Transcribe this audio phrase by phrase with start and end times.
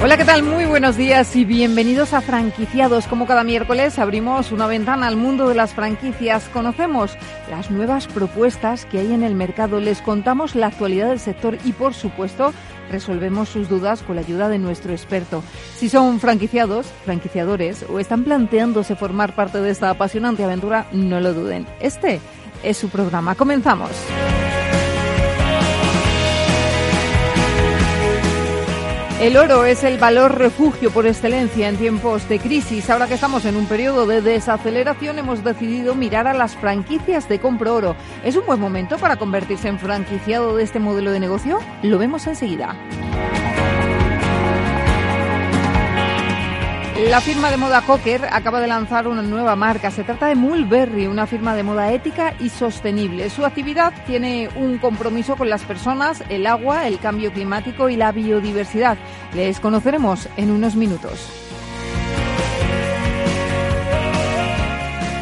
[0.00, 0.44] Hola, ¿qué tal?
[0.44, 3.08] Muy buenos días y bienvenidos a Franquiciados.
[3.08, 6.48] Como cada miércoles abrimos una ventana al mundo de las franquicias.
[6.50, 7.16] Conocemos
[7.50, 11.72] las nuevas propuestas que hay en el mercado, les contamos la actualidad del sector y,
[11.72, 12.54] por supuesto,
[12.92, 15.42] resolvemos sus dudas con la ayuda de nuestro experto.
[15.74, 21.34] Si son franquiciados, franquiciadores o están planteándose formar parte de esta apasionante aventura, no lo
[21.34, 21.66] duden.
[21.80, 22.20] Este
[22.62, 23.34] es su programa.
[23.34, 23.90] Comenzamos.
[29.20, 32.88] El oro es el valor refugio por excelencia en tiempos de crisis.
[32.88, 37.40] Ahora que estamos en un periodo de desaceleración, hemos decidido mirar a las franquicias de
[37.40, 37.96] compro oro.
[38.22, 41.58] ¿Es un buen momento para convertirse en franquiciado de este modelo de negocio?
[41.82, 42.76] Lo vemos enseguida.
[47.06, 49.92] La firma de moda Cocker acaba de lanzar una nueva marca.
[49.92, 53.30] Se trata de Mulberry, una firma de moda ética y sostenible.
[53.30, 58.10] Su actividad tiene un compromiso con las personas, el agua, el cambio climático y la
[58.10, 58.98] biodiversidad.
[59.32, 61.24] Les conoceremos en unos minutos.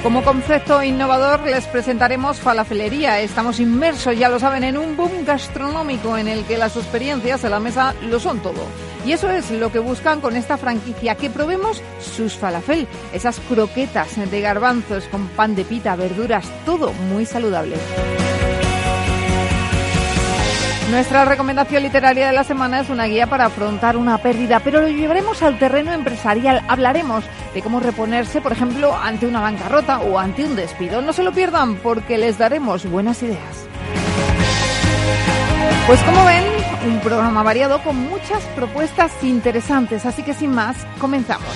[0.02, 3.20] Como concepto innovador les presentaremos falafelería.
[3.20, 7.50] Estamos inmersos, ya lo saben, en un boom gastronómico en el que las experiencias en
[7.50, 8.64] la mesa lo son todo.
[9.06, 14.08] Y eso es lo que buscan con esta franquicia, que probemos sus falafel, esas croquetas
[14.30, 17.76] de garbanzos con pan de pita, verduras, todo muy saludable.
[20.90, 24.88] Nuestra recomendación literaria de la semana es una guía para afrontar una pérdida, pero lo
[24.88, 26.62] llevaremos al terreno empresarial.
[26.66, 27.24] Hablaremos
[27.54, 31.00] de cómo reponerse, por ejemplo, ante una bancarrota o ante un despido.
[31.00, 33.68] No se lo pierdan porque les daremos buenas ideas.
[35.86, 36.55] Pues como ven,
[36.86, 41.46] un programa variado con muchas propuestas interesantes, así que sin más, comenzamos.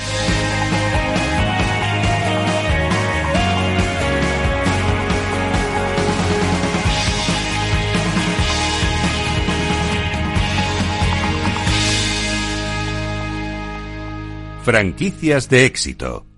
[14.65, 16.30] Franquicias de éxito.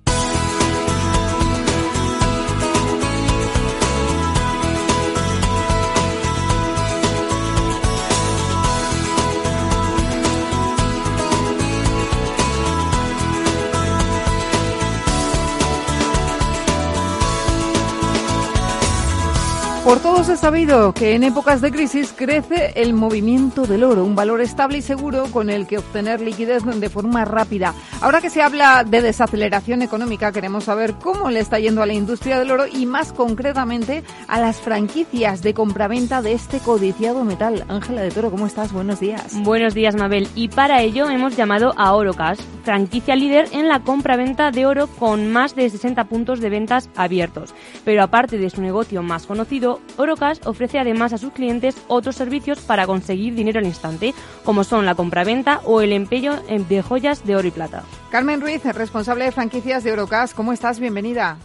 [19.84, 24.14] Por todos es sabido que en épocas de crisis crece el movimiento del oro, un
[24.14, 27.74] valor estable y seguro con el que obtener liquidez de forma rápida.
[28.00, 31.94] Ahora que se habla de desaceleración económica, queremos saber cómo le está yendo a la
[31.94, 37.64] industria del oro y más concretamente a las franquicias de compraventa de este codiciado metal.
[37.66, 38.72] Ángela de Toro, ¿cómo estás?
[38.72, 39.34] Buenos días.
[39.42, 40.28] Buenos días, Mabel.
[40.36, 45.32] Y para ello hemos llamado a Orocas, franquicia líder en la compraventa de oro con
[45.32, 47.52] más de 60 puntos de ventas abiertos.
[47.84, 52.60] Pero aparte de su negocio más conocido, Orocas ofrece además a sus clientes otros servicios
[52.60, 57.36] para conseguir dinero al instante, como son la compraventa o el empeño de joyas de
[57.36, 57.84] oro y plata.
[58.10, 60.80] Carmen Ruiz, responsable de franquicias de Orocas, ¿cómo estás?
[60.80, 61.38] Bienvenida.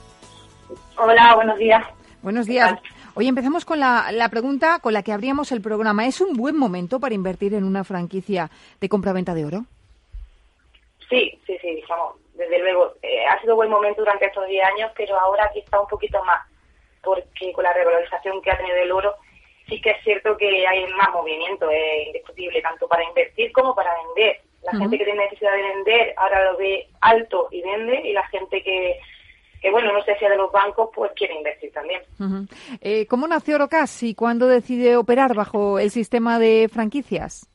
[0.98, 1.86] Hola, buenos días.
[2.22, 2.80] Buenos días.
[3.14, 6.06] Hoy empezamos con la, la, pregunta con la que abríamos el programa.
[6.06, 8.50] ¿Es un buen momento para invertir en una franquicia
[8.80, 9.66] de compraventa de oro?
[11.10, 12.94] Sí, sí, sí, digamos, desde luego.
[13.02, 16.46] Eh, ha sido buen momento durante estos 10 años, pero ahora quizá un poquito más
[17.04, 19.16] porque con la revalorización que ha tenido el oro,
[19.68, 23.92] sí que es cierto que hay más movimiento, es indiscutible, tanto para invertir como para
[24.06, 24.42] vender.
[24.64, 28.28] La gente que tiene necesidad de vender ahora lo ve alto y vende, y la
[28.28, 29.00] gente que,
[29.62, 32.02] que bueno, no sé si de los bancos, pues quiere invertir también.
[32.82, 37.50] eh, ¿Cómo nació Orocas y cuándo decide operar bajo el sistema de franquicias?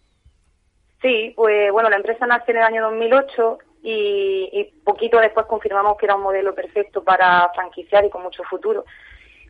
[1.03, 5.99] Sí, pues bueno, la empresa nace en el año 2008 y, y poquito después confirmamos
[5.99, 8.85] que era un modelo perfecto para franquiciar y con mucho futuro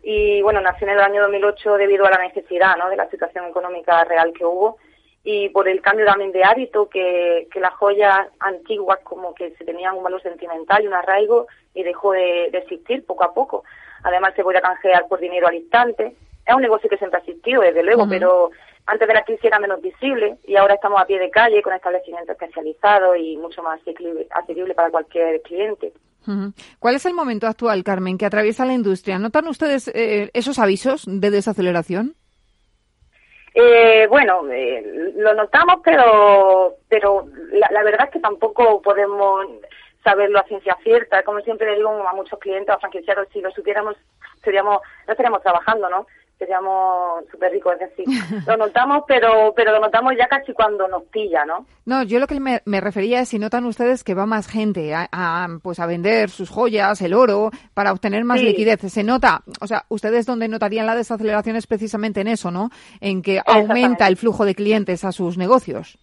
[0.03, 2.89] y bueno, nació en el año 2008 debido a la necesidad ¿no?
[2.91, 4.79] de la situación económica real que hubo
[5.25, 9.65] y por el cambio también de hábito que, que las joyas antiguas como que se
[9.65, 13.65] tenían un valor sentimental y un arraigo y dejó de, de existir poco a poco.
[14.03, 16.17] Además se podía canjear por dinero al instante.
[16.45, 18.51] Es un negocio que siempre ha existido, desde luego, pero
[18.87, 21.73] antes de la crisis era menos visible y ahora estamos a pie de calle con
[21.73, 25.93] establecimientos especializados y mucho más asequible para cualquier cliente.
[26.79, 29.19] ¿Cuál es el momento actual, Carmen, que atraviesa la industria?
[29.19, 32.15] ¿Notan ustedes eh, esos avisos de desaceleración?
[33.55, 39.47] Eh, bueno, eh, lo notamos, pero pero la, verdad es que tampoco podemos
[40.03, 41.23] saberlo a ciencia cierta.
[41.23, 43.97] Como siempre le digo a muchos clientes, a franquiciados, si lo supiéramos,
[44.43, 46.07] seríamos, no estaríamos trabajando, ¿no?
[46.43, 48.07] Seríamos súper ricos, es decir,
[48.47, 51.67] lo notamos, pero pero lo notamos ya casi cuando nos pilla, ¿no?
[51.87, 55.49] No, yo lo que me, refería es si notan ustedes que va más gente a,
[55.63, 58.81] pues a vender sus joyas, el oro, para obtener más liquidez.
[58.81, 62.71] Se nota, o sea, ustedes donde notarían la desaceleración es precisamente en eso, ¿no?
[63.01, 65.99] En que aumenta el flujo de clientes a sus negocios.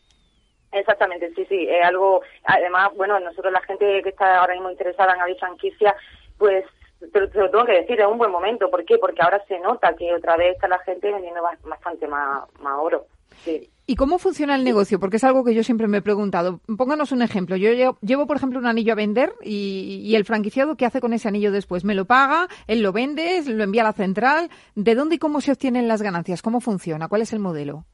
[0.71, 5.13] Exactamente, sí, sí, es algo, además, bueno, nosotros la gente que está ahora mismo interesada
[5.15, 5.95] en abrir franquicia,
[6.38, 6.63] pues
[7.11, 8.69] pero te lo tengo que decir, es un buen momento.
[8.69, 8.97] ¿Por qué?
[8.97, 13.05] Porque ahora se nota que otra vez está la gente vendiendo bastante más, más oro.
[13.43, 13.69] Sí.
[13.87, 14.99] ¿Y cómo funciona el negocio?
[14.99, 16.59] Porque es algo que yo siempre me he preguntado.
[16.77, 17.55] Pónganos un ejemplo.
[17.55, 21.13] Yo llevo, por ejemplo, un anillo a vender y, y, el franquiciado, ¿qué hace con
[21.13, 21.83] ese anillo después?
[21.83, 22.47] ¿Me lo paga?
[22.67, 23.41] ¿Él lo vende?
[23.47, 24.49] ¿Lo envía a la central?
[24.75, 26.43] ¿De dónde y cómo se obtienen las ganancias?
[26.43, 27.07] ¿Cómo funciona?
[27.07, 27.85] ¿Cuál es el modelo?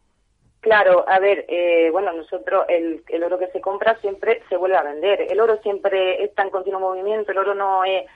[0.59, 4.75] Claro, a ver, eh, bueno, nosotros el, el oro que se compra siempre se vuelve
[4.75, 5.21] a vender.
[5.29, 8.07] El oro siempre está en continuo movimiento, el oro no es eh,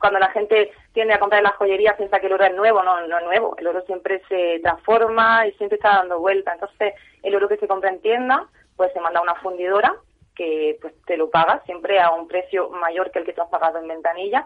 [0.00, 2.82] cuando la gente tiende a comprar en las joyerías piensa que el oro es nuevo,
[2.82, 6.52] no, no es nuevo, el oro siempre se transforma y siempre está dando vuelta.
[6.52, 9.94] Entonces, el oro que se compra en tienda, pues se manda a una fundidora
[10.34, 13.48] que pues te lo paga siempre a un precio mayor que el que tú has
[13.48, 14.44] pagado en ventanilla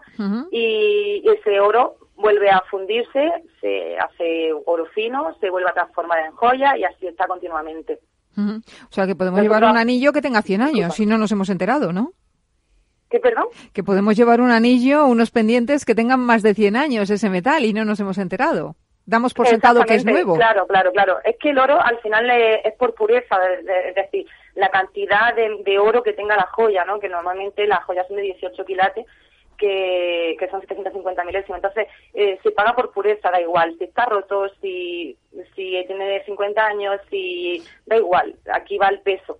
[0.51, 6.31] y ese oro vuelve a fundirse, se hace oro fino, se vuelve a transformar en
[6.31, 7.99] joya y así está continuamente.
[8.37, 11.49] O sea que podemos llevar un anillo que tenga 100 años si no nos hemos
[11.49, 12.13] enterado, ¿no?
[13.11, 13.47] ¿Qué, perdón?
[13.73, 17.65] Que podemos llevar un anillo, unos pendientes que tengan más de 100 años ese metal
[17.65, 18.77] y no nos hemos enterado.
[19.05, 20.35] Damos por sentado que es nuevo.
[20.35, 21.17] Claro, claro, claro.
[21.25, 24.25] Es que el oro al final es por pureza, es decir,
[24.55, 26.99] la cantidad de, oro que tenga la joya, ¿no?
[26.99, 29.05] Que normalmente las joyas son de 18 quilates,
[29.57, 31.57] que, que son 750 milésimos.
[31.57, 33.75] Entonces, eh, se paga por pureza, da igual.
[33.77, 35.17] Si está roto, si,
[35.55, 38.35] si tiene 50 años, si da igual.
[38.53, 39.39] Aquí va el peso.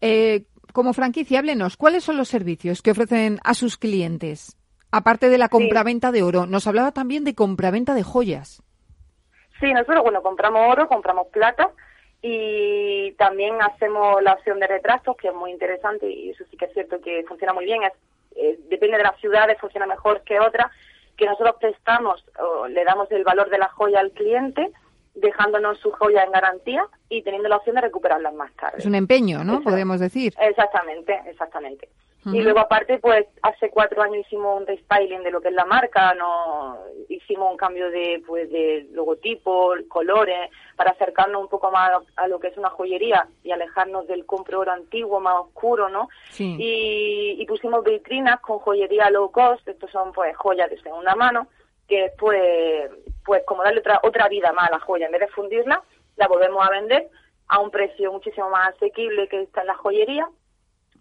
[0.00, 4.56] eh, como franquicia, háblenos, ¿cuáles son los servicios que ofrecen a sus clientes?
[4.92, 8.62] Aparte de la compraventa de oro, nos hablaba también de compraventa de joyas.
[9.60, 11.70] Sí, nosotros, bueno, compramos oro, compramos plata
[12.22, 16.64] y también hacemos la opción de retrasos, que es muy interesante y eso sí que
[16.66, 17.82] es cierto que funciona muy bien.
[18.34, 20.72] Es, depende de las ciudades, funciona mejor que otras,
[21.16, 24.72] que nosotros prestamos o le damos el valor de la joya al cliente
[25.20, 28.78] dejándonos su joya en garantía y teniendo la opción de recuperarlas más tarde.
[28.78, 29.62] Es un empeño, ¿no?
[29.62, 30.34] Podríamos decir.
[30.40, 31.88] Exactamente, exactamente.
[32.26, 35.64] Y luego aparte, pues hace cuatro años hicimos un restyling de lo que es la
[35.64, 36.76] marca, no
[37.08, 42.38] hicimos un cambio de pues de logotipo, colores, para acercarnos un poco más a lo
[42.38, 46.10] que es una joyería y alejarnos del compro oro antiguo, más oscuro, ¿no?
[46.28, 46.56] Sí.
[46.58, 51.48] Y, y pusimos vitrinas con joyería low cost, estos son pues joyas de segunda mano,
[51.90, 52.88] que pues
[53.24, 55.06] pues como darle otra, otra vida más a la joya.
[55.06, 55.82] En vez de fundirla,
[56.16, 57.08] la volvemos a vender
[57.48, 60.28] a un precio muchísimo más asequible que está en la joyería.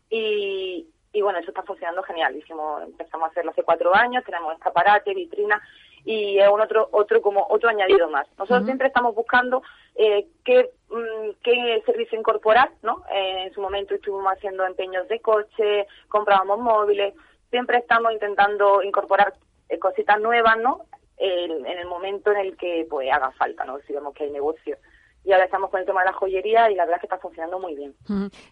[0.10, 2.36] Y, y bueno, eso está funcionando genial.
[2.36, 5.62] Hicimos, empezamos a hacerlo hace cuatro años, tenemos escaparate, vitrina
[6.06, 8.28] y es un otro, otro como otro añadido más.
[8.38, 9.62] Nosotros siempre estamos buscando
[9.96, 13.04] eh, qué, mm, qué servicio incorporar, ¿no?
[13.12, 17.14] Eh, en su momento estuvimos haciendo empeños de coche, comprábamos móviles,
[17.50, 19.34] siempre estamos intentando incorporar
[19.70, 20.86] eh, cositas nuevas, ¿no?
[21.22, 23.78] en el momento en el que pues haga falta, ¿no?
[23.86, 24.78] Si vemos que hay negocio.
[25.26, 27.18] Y ahora estamos con el tema de la joyería y la verdad es que está
[27.18, 27.94] funcionando muy bien.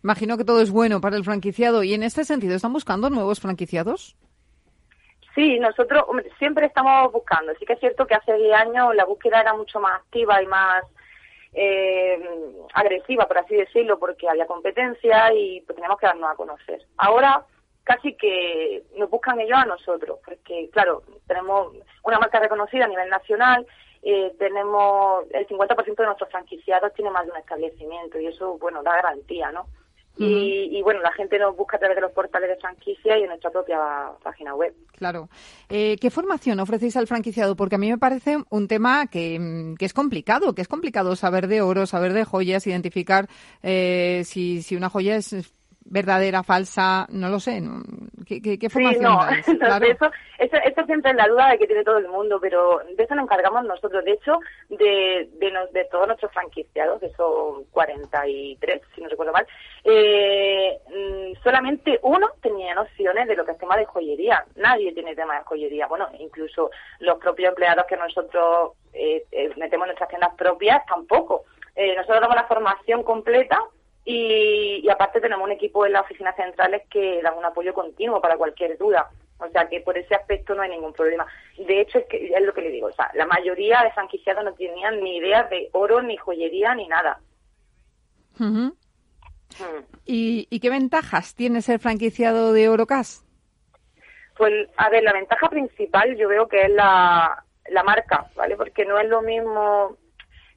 [0.04, 1.84] Imagino que todo es bueno para el franquiciado.
[1.84, 4.18] ¿Y en este sentido están buscando nuevos franquiciados?
[5.34, 6.04] Sí, nosotros
[6.40, 7.54] siempre estamos buscando.
[7.58, 10.48] Sí que es cierto que hace 10 años la búsqueda era mucho más activa y
[10.48, 10.84] más
[11.54, 12.20] eh,
[12.74, 16.82] agresiva, por así decirlo, porque había competencia y pues teníamos que darnos a conocer.
[16.98, 17.46] Ahora
[17.88, 23.10] casi que nos buscan ellos a nosotros, porque claro, tenemos una marca reconocida a nivel
[23.10, 23.66] nacional,
[24.04, 28.84] eh, tenemos el 50% de nuestros franquiciados tiene más de un establecimiento y eso, bueno,
[28.84, 29.68] da garantía, ¿no?
[30.20, 33.28] y, bueno, la gente nos busca a través de los portales de franquicia y en
[33.28, 33.80] nuestra propia
[34.24, 34.74] página web.
[34.94, 35.30] Claro.
[35.70, 37.56] Eh, ¿Qué formación ofrecéis al franquiciado?
[37.56, 41.48] Porque a mí me parece un tema que, que, es complicado, que es complicado saber
[41.48, 43.28] de oro, saber de joyas, identificar
[43.62, 45.54] eh, si, si una joya es
[45.90, 47.62] verdadera, falsa, no lo sé.
[48.26, 49.78] ¿Qué, qué, formación sí, no.
[49.86, 53.16] eso, eso, siempre es la duda de que tiene todo el mundo, pero de eso
[53.16, 54.04] nos encargamos nosotros.
[54.04, 54.40] De hecho,
[54.70, 59.48] de, de, de todos nuestros franquiciados, que son 43, si no recuerdo mal,
[59.84, 64.46] eh, mm, solamente uno tenía nociones de lo que es tema de joyería.
[64.58, 65.88] Nadie tiene tema de joyería.
[65.88, 71.46] Bueno, incluso los propios empleados que nosotros eh, eh, metemos en nuestras tiendas propias tampoco.
[71.96, 73.64] nosotros damos la formación completa
[74.10, 78.38] y, aparte tenemos un equipo en las oficinas centrales que dan un apoyo continuo para
[78.38, 79.10] cualquier duda.
[79.38, 81.28] O sea que por ese aspecto no hay ningún problema.
[81.58, 82.88] De hecho, es, que, es lo que le digo.
[82.88, 86.88] O sea, la mayoría de franquiciados no tenían ni idea de oro, ni joyería, ni
[86.88, 87.20] nada.
[90.06, 93.26] ¿Y, ¿Y qué ventajas tiene ser franquiciado de Orocas?
[94.38, 98.56] Pues, a ver, la ventaja principal yo veo que es la, la marca, ¿vale?
[98.56, 99.98] Porque no es lo mismo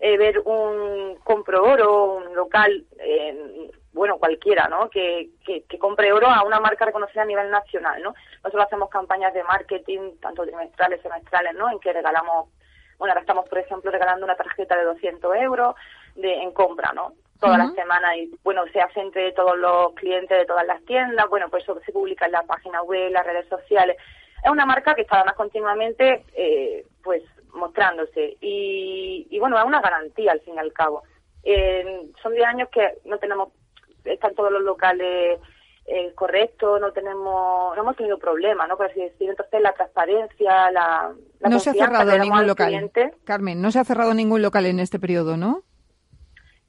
[0.00, 4.88] eh, ver un compro oro, un local, eh, bueno, cualquiera, ¿no?
[4.88, 8.14] Que, que, que, compre oro a una marca reconocida a nivel nacional, ¿no?
[8.42, 11.70] Nosotros hacemos campañas de marketing, tanto trimestrales, semestrales, ¿no?
[11.70, 12.48] En que regalamos,
[12.98, 15.74] bueno, ahora estamos, por ejemplo, regalando una tarjeta de 200 euros
[16.14, 17.12] de, en compra, ¿no?
[17.38, 21.26] Todas las semanas y, bueno, se hace entre todos los clientes de todas las tiendas,
[21.30, 23.96] bueno, pues eso se publica en la página web, en las redes sociales.
[24.44, 28.36] Es una marca que está además continuamente, eh, pues, mostrándose.
[28.40, 31.02] Y, y, bueno, es una garantía al fin y al cabo.
[31.42, 33.48] Eh, son 10 años que no tenemos,
[34.04, 35.40] están todos los locales
[35.86, 38.76] eh, correctos, no tenemos, no hemos tenido problemas, ¿no?
[38.76, 39.30] Por así decir.
[39.30, 42.68] Entonces, la transparencia, la, la no se ha cerrado ningún local.
[42.68, 45.64] Cliente, Carmen, no se ha cerrado ningún local en este periodo, ¿no?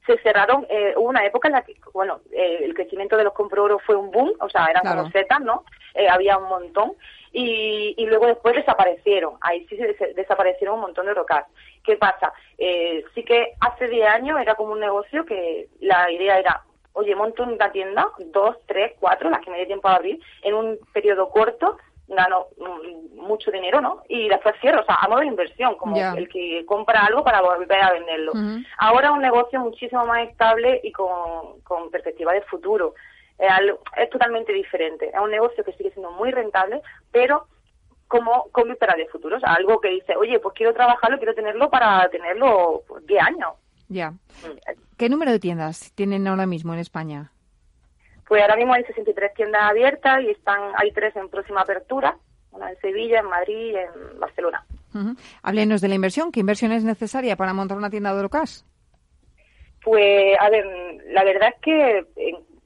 [0.06, 3.32] se cerraron, eh, hubo una época en la que, bueno, eh, el crecimiento de los
[3.32, 5.64] compro fue un boom, o sea, eran como setas, ¿no?
[5.94, 6.92] Eh, había un montón,
[7.32, 11.46] y, y luego después desaparecieron, ahí sí se desaparecieron un montón de rocas.
[11.82, 12.32] ¿Qué pasa?
[12.58, 16.62] Eh, sí que hace 10 años era como un negocio que la idea era,
[16.92, 20.54] oye, monto una tienda, dos, tres, cuatro, las que me dé tiempo a abrir, en
[20.54, 24.02] un periodo corto, gano mm, mucho dinero, ¿no?
[24.08, 27.40] Y después cierro, o sea, a modo de inversión, como el que compra algo para
[27.40, 28.32] volver a venderlo.
[28.78, 32.94] Ahora un negocio muchísimo más estable y con, con perspectiva de futuro.
[33.38, 33.48] Es,
[33.96, 35.08] es totalmente diferente.
[35.08, 37.46] Es un negocio que sigue siendo muy rentable, pero
[38.08, 39.36] como con víspera de futuro.
[39.36, 43.54] O sea, algo que dice, oye, pues quiero trabajarlo, quiero tenerlo para tenerlo 10 años.
[43.88, 44.10] Ya.
[44.10, 44.16] Mm.
[44.98, 47.32] ¿Qué número de tiendas tienen ahora mismo en España?
[48.28, 52.16] Pues ahora mismo hay 63 tiendas abiertas y están hay tres en próxima apertura,
[52.50, 54.64] una en Sevilla, en Madrid y en Barcelona.
[55.42, 56.32] Háblenos de la inversión.
[56.32, 58.66] ¿Qué inversión es necesaria para montar una tienda de Orocas?
[59.82, 60.64] Pues, a ver,
[61.08, 62.06] la verdad es que,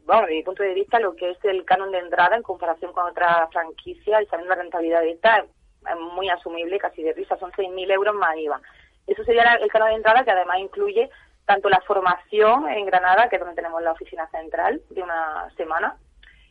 [0.06, 2.92] bueno, desde mi punto de vista, lo que es el canon de entrada en comparación
[2.92, 7.36] con otra franquicia y sabiendo la rentabilidad de esta, es muy asumible, casi de risa,
[7.36, 8.60] son 6.000 euros más IVA.
[9.06, 11.10] Eso sería el canon de entrada que además incluye
[11.44, 15.96] tanto la formación en Granada, que es donde tenemos la oficina central de una semana,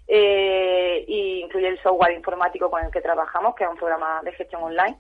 [0.08, 4.34] eh, y incluye el software informático con el que trabajamos, que es un programa de
[4.34, 4.98] gestión online.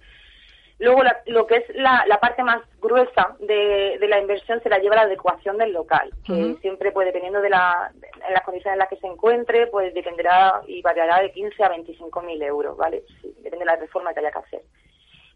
[0.77, 5.03] Luego, lo que es la, parte más gruesa de, la inversión se la lleva la
[5.03, 7.91] adecuación del local, que siempre, pues dependiendo de, la,
[8.27, 11.69] en las condiciones en las que se encuentre, pues dependerá y variará de 15 a
[11.69, 13.03] 25 mil euros, ¿vale?
[13.37, 14.61] depende de la reforma que haya que hacer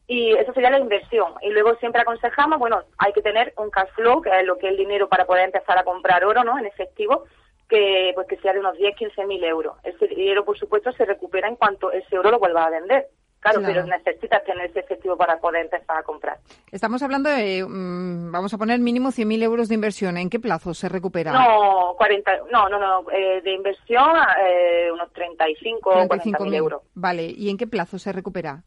[0.09, 1.35] y eso sería la inversión.
[1.41, 4.65] Y luego siempre aconsejamos, bueno, hay que tener un cash flow, que es lo que
[4.65, 6.57] es el dinero para poder empezar a comprar oro, ¿no?
[6.57, 7.25] En efectivo,
[7.69, 9.77] que pues que sea de unos 10, 15 mil euros.
[9.83, 13.05] Ese dinero, por supuesto, se recupera en cuanto ese oro lo vuelva a vender.
[13.39, 16.37] Claro, pero necesitas tener ese efectivo para poder empezar a comprar.
[16.71, 20.17] Estamos hablando de, mm, vamos a poner mínimo 100.000 euros de inversión.
[20.17, 21.31] ¿En qué plazo se recupera?
[21.31, 24.09] No, 40, no, no, no, eh, de inversión
[24.41, 26.81] eh, unos 35, 35 mil euros.
[26.93, 28.63] Vale, ¿y en qué plazo se recupera?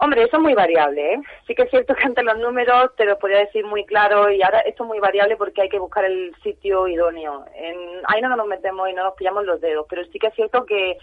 [0.00, 1.20] Hombre, eso es muy variable, ¿eh?
[1.46, 4.40] Sí que es cierto que ante los números te lo podría decir muy claro y
[4.42, 7.44] ahora esto es muy variable porque hay que buscar el sitio idóneo.
[7.56, 10.34] En, ahí no nos metemos y no nos pillamos los dedos, pero sí que es
[10.34, 10.98] cierto que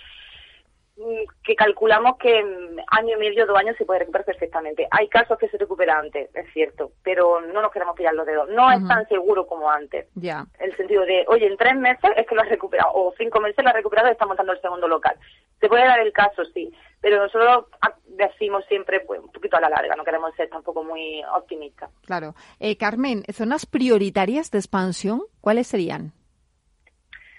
[1.43, 4.87] que calculamos que en año y medio, dos años se puede recuperar perfectamente.
[4.91, 8.49] Hay casos que se recuperan antes, es cierto, pero no nos queremos pillar los dedos.
[8.49, 10.07] No es tan seguro como antes.
[10.15, 10.45] Ya.
[10.59, 13.63] El sentido de, oye, en tres meses es que lo has recuperado, o cinco meses
[13.63, 15.17] lo has recuperado y está montando el segundo local.
[15.59, 17.65] Se puede dar el caso, sí, pero nosotros
[18.07, 21.89] decimos siempre pues, un poquito a la larga, no queremos ser tampoco muy optimistas.
[22.05, 22.35] Claro.
[22.59, 26.13] Eh, Carmen, ¿zonas prioritarias de expansión cuáles serían?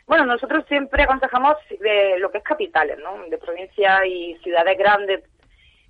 [0.06, 3.28] Bueno, nosotros siempre aconsejamos de lo que es capitales, ¿no?
[3.28, 5.24] De provincias y ciudades grandes,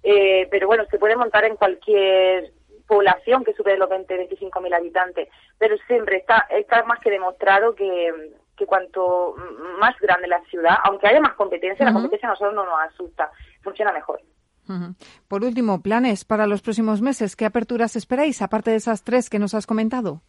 [0.02, 2.52] eh, pero bueno, se puede montar en cualquier
[2.86, 7.74] población que supere los 20, 25 mil habitantes, pero siempre está, está más que demostrado
[7.74, 9.34] que, que cuanto
[9.78, 13.30] más grande la ciudad, aunque haya más competencia, la competencia a nosotros no nos asusta,
[13.62, 14.20] funciona mejor.
[15.28, 17.36] Por último, planes para los próximos meses.
[17.36, 20.22] ¿Qué aperturas esperáis, aparte de esas tres que nos has comentado?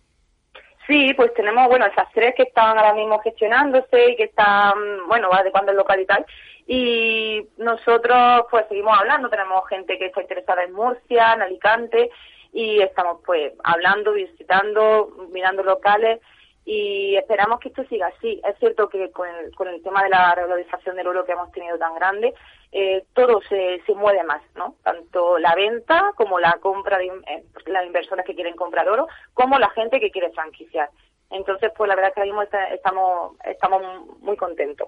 [0.88, 4.74] Sí, pues tenemos, bueno, esas tres que están ahora mismo gestionándose y que están,
[5.08, 6.25] bueno, adecuando el local y tal.
[6.65, 9.29] Y nosotros, pues, seguimos hablando.
[9.29, 12.10] Tenemos gente que está interesada en Murcia, en Alicante,
[12.53, 16.22] y estamos, pues, hablando, visitando, mirando locales
[16.67, 18.41] y esperamos que esto siga así.
[18.46, 21.50] Es cierto que con el, con el tema de la regularización del oro que hemos
[21.53, 22.34] tenido tan grande,
[22.72, 24.76] eh, todo se, se mueve más, ¿no?
[24.84, 29.58] Tanto la venta como la compra de eh, las inversoras que quieren comprar oro, como
[29.58, 30.90] la gente que quiere franquiciar.
[31.30, 33.82] Entonces, pues la verdad es que ahora mismo estamos, estamos
[34.22, 34.88] muy contentos.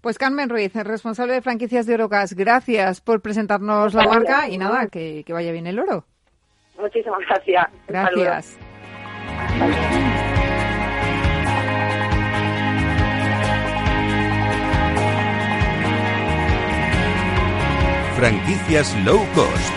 [0.00, 4.86] Pues Carmen Ruiz, responsable de franquicias de Orocas, gracias por presentarnos la marca y nada,
[4.90, 6.04] que, que vaya bien el oro.
[6.78, 7.66] Muchísimas gracias.
[7.88, 8.58] Gracias.
[18.16, 19.76] Franquicias low cost.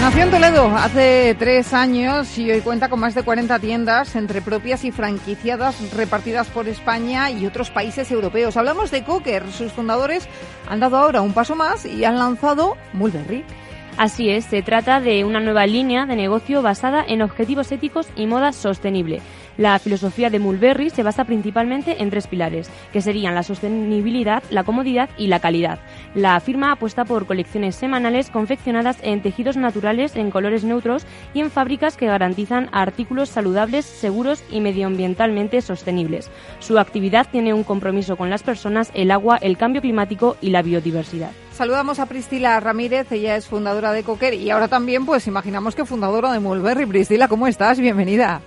[0.00, 4.40] Nació en Toledo hace tres años y hoy cuenta con más de 40 tiendas entre
[4.40, 8.56] propias y franquiciadas repartidas por España y otros países europeos.
[8.56, 9.52] Hablamos de Cocker.
[9.52, 10.26] Sus fundadores
[10.70, 13.44] han dado ahora un paso más y han lanzado Mulberry.
[13.98, 18.26] Así es, se trata de una nueva línea de negocio basada en objetivos éticos y
[18.26, 19.20] moda sostenible.
[19.58, 24.64] La filosofía de Mulberry se basa principalmente en tres pilares, que serían la sostenibilidad, la
[24.64, 25.78] comodidad y la calidad.
[26.14, 31.04] La firma apuesta por colecciones semanales confeccionadas en tejidos naturales en colores neutros
[31.34, 36.30] y en fábricas que garantizan artículos saludables, seguros y medioambientalmente sostenibles.
[36.60, 40.62] Su actividad tiene un compromiso con las personas, el agua, el cambio climático y la
[40.62, 41.30] biodiversidad.
[41.52, 45.84] Saludamos a Priscila Ramírez, ella es fundadora de Cocker y ahora también pues imaginamos que
[45.84, 46.86] fundadora de Mulberry.
[46.86, 47.78] Priscila, ¿cómo estás?
[47.78, 48.40] Bienvenida.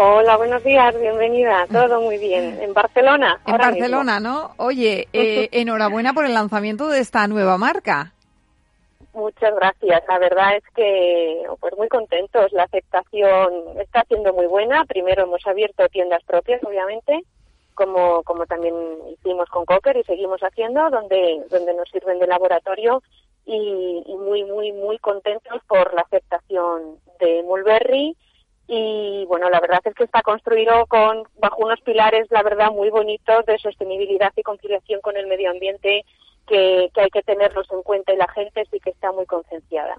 [0.00, 1.66] Hola, buenos días, bienvenida.
[1.72, 2.62] Todo muy bien.
[2.62, 3.40] En Barcelona.
[3.44, 4.52] En Barcelona, ¿no?
[4.56, 8.12] Oye, eh, enhorabuena por el lanzamiento de esta nueva marca.
[9.12, 10.04] Muchas gracias.
[10.08, 12.52] La verdad es que pues muy contentos.
[12.52, 14.84] La aceptación está siendo muy buena.
[14.84, 17.24] Primero hemos abierto tiendas propias, obviamente,
[17.74, 18.76] como, como también
[19.10, 23.02] hicimos con Cocker y seguimos haciendo, donde, donde nos sirven de laboratorio
[23.46, 28.16] y, y muy, muy, muy contentos por la aceptación de Mulberry
[28.68, 32.90] y bueno, la verdad es que está construido con bajo unos pilares, la verdad, muy
[32.90, 36.04] bonitos de sostenibilidad y conciliación con el medio ambiente
[36.46, 39.96] que, hay que tenerlos en cuenta y la gente sí que está muy concienciada.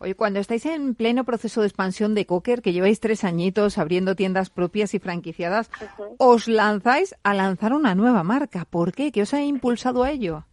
[0.00, 4.14] Oye, cuando estáis en pleno proceso de expansión de Cocker, que lleváis tres añitos abriendo
[4.14, 5.70] tiendas propias y franquiciadas,
[6.18, 8.64] os lanzáis a lanzar una nueva marca.
[8.64, 9.10] ¿Por qué?
[9.12, 10.44] ¿Qué os ha impulsado a ello?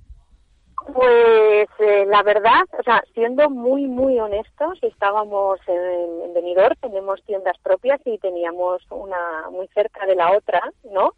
[0.94, 7.24] Pues eh, la verdad, o sea, siendo muy, muy honestos, estábamos en, en Benidorm, tenemos
[7.24, 11.14] tiendas propias y teníamos una muy cerca de la otra, ¿no?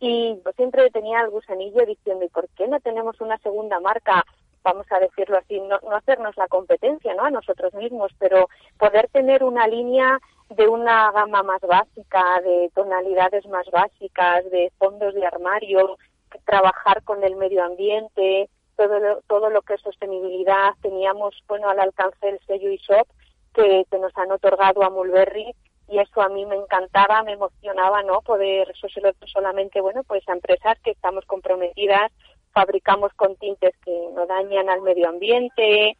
[0.00, 4.24] Y siempre tenía el gusanillo diciendo, ¿y por qué no tenemos una segunda marca?
[4.64, 7.24] Vamos a decirlo así, no, no hacernos la competencia, ¿no?
[7.24, 10.18] A nosotros mismos, pero poder tener una línea
[10.50, 15.96] de una gama más básica, de tonalidades más básicas, de fondos de armario,
[16.44, 20.74] trabajar con el medio ambiente, todo lo, todo lo que es sostenibilidad.
[20.80, 23.08] Teníamos, bueno, al alcance el sello ISOP
[23.54, 25.54] que, que nos han otorgado a Mulberry
[25.88, 28.22] y eso a mí me encantaba, me emocionaba, ¿no?
[28.22, 28.86] Poder, eso
[29.26, 32.10] solamente, bueno, pues a empresas que estamos comprometidas,
[32.52, 35.96] fabricamos con tintes que no dañan al medio ambiente,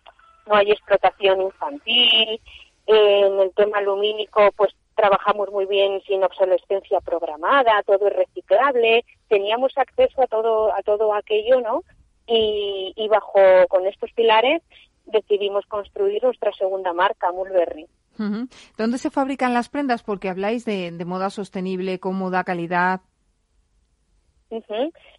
[0.46, 2.40] no hay explotación infantil,
[2.86, 9.76] en el tema lumínico, pues trabajamos muy bien sin obsolescencia programada, todo es reciclable, teníamos
[9.76, 11.82] acceso a todo, a todo aquello, ¿no?
[12.26, 14.62] Y, bajo con estos pilares
[15.06, 17.86] decidimos construir nuestra segunda marca, Mulberry.
[18.76, 20.02] ¿Dónde se fabrican las prendas?
[20.02, 23.00] Porque habláis de, moda sostenible, cómoda, calidad.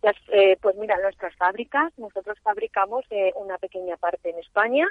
[0.01, 4.87] las, eh, pues mira, nuestras fábricas, nosotros fabricamos eh, una pequeña parte en España,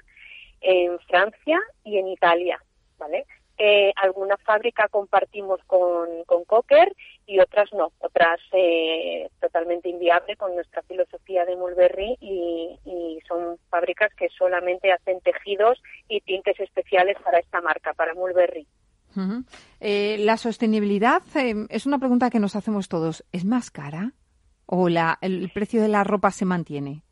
[0.61, 2.63] en Francia y en Italia,
[2.99, 3.25] ¿vale?
[3.65, 6.93] Eh, alguna fábrica compartimos con, con Cocker
[7.29, 14.13] y otras no, otras eh, totalmente inviable con nuestra filosofía de Mulberry y, son fábricas
[14.15, 18.67] que solamente hacen tejidos y tintes especiales para esta marca, para Mulberry.
[19.79, 21.23] Eh, la sostenibilidad
[21.69, 23.25] es una pregunta que nos hacemos todos.
[23.31, 24.11] ¿Es más cara
[24.67, 27.05] o la, el precio de la ropa se mantiene?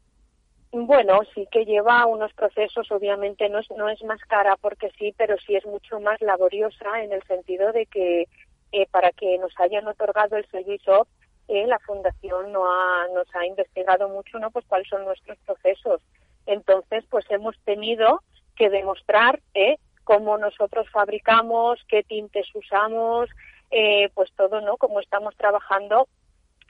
[0.73, 5.13] Bueno, sí que lleva unos procesos, obviamente no es, no es más cara porque sí,
[5.17, 8.29] pero sí es mucho más laboriosa en el sentido de que
[8.71, 11.09] eh, para que nos hayan otorgado el sello
[11.49, 14.53] eh, la Fundación no ha, nos ha investigado mucho, ¿no?
[14.53, 16.01] Pues cuáles son nuestros procesos.
[16.47, 18.23] Entonces, pues hemos tenido
[18.55, 23.29] que demostrar eh, cómo nosotros fabricamos, qué tintes usamos,
[23.73, 24.77] eh, pues todo, ¿no?
[24.77, 26.07] Cómo estamos trabajando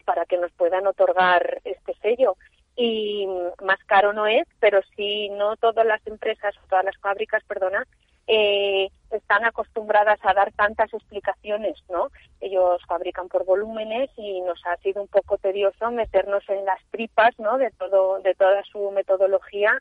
[0.07, 2.37] para que nos puedan otorgar este sello
[2.77, 3.27] y
[3.63, 7.87] más caro no es, pero sí no todas las empresas, todas las fábricas, perdona,
[8.27, 12.11] eh, están acostumbradas a dar tantas explicaciones, ¿no?
[12.41, 17.37] Ellos fabrican por volúmenes y nos ha sido un poco tedioso meternos en las tripas,
[17.39, 17.59] ¿no?
[17.59, 19.77] De todo, de toda su metodología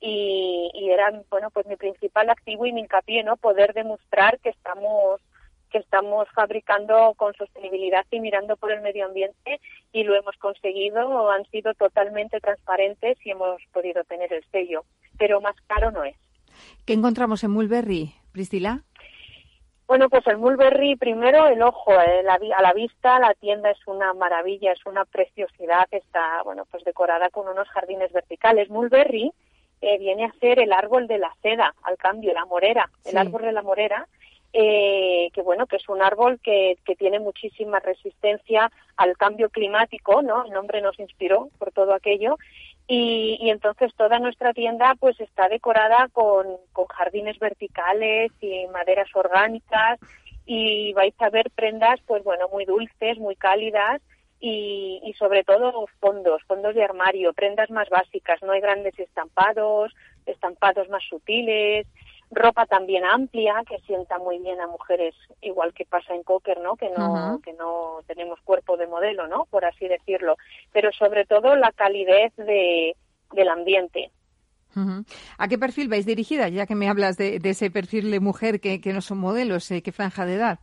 [0.00, 3.36] y, y era, bueno, pues mi principal activo y mi hincapié, ¿no?
[3.36, 5.20] Poder demostrar que estamos
[5.72, 9.60] que estamos fabricando con sostenibilidad y mirando por el medio ambiente
[9.92, 14.84] y lo hemos conseguido, han sido totalmente transparentes y hemos podido tener el sello,
[15.18, 16.14] pero más caro no es.
[16.84, 18.82] ¿Qué encontramos en Mulberry, Priscila?
[19.86, 24.14] Bueno, pues el Mulberry, primero el ojo, eh, a la vista la tienda es una
[24.14, 28.70] maravilla, es una preciosidad, está, bueno, pues decorada con unos jardines verticales.
[28.70, 29.32] Mulberry
[29.82, 33.42] eh, viene a ser el árbol de la seda, al cambio, la morera, el árbol
[33.42, 34.08] de la morera,
[34.52, 40.44] eh, que bueno, que es un árbol que, tiene muchísima resistencia al cambio climático, ¿no?
[40.44, 42.36] El nombre nos inspiró por todo aquello.
[42.86, 49.08] Y, y, entonces toda nuestra tienda pues está decorada con, con jardines verticales y maderas
[49.14, 49.98] orgánicas.
[50.44, 54.02] Y vais a ver prendas pues bueno muy dulces, muy cálidas
[54.38, 59.94] y, y, sobre todo fondos, fondos de armario, prendas más básicas, no hay grandes estampados,
[60.26, 61.86] estampados más sutiles,
[62.32, 66.76] ropa también amplia que sienta muy bien a mujeres igual que pasa en Cocker no
[66.76, 70.36] que no que no tenemos cuerpo de modelo no por así decirlo
[70.72, 72.96] pero sobre todo la calidez de
[73.32, 74.10] del ambiente
[75.36, 76.48] ¿A qué perfil vais dirigida?
[76.48, 79.82] Ya que me hablas de, ese perfil de mujer que, que no son modelos, eh,
[79.82, 80.60] ¿qué franja de edad?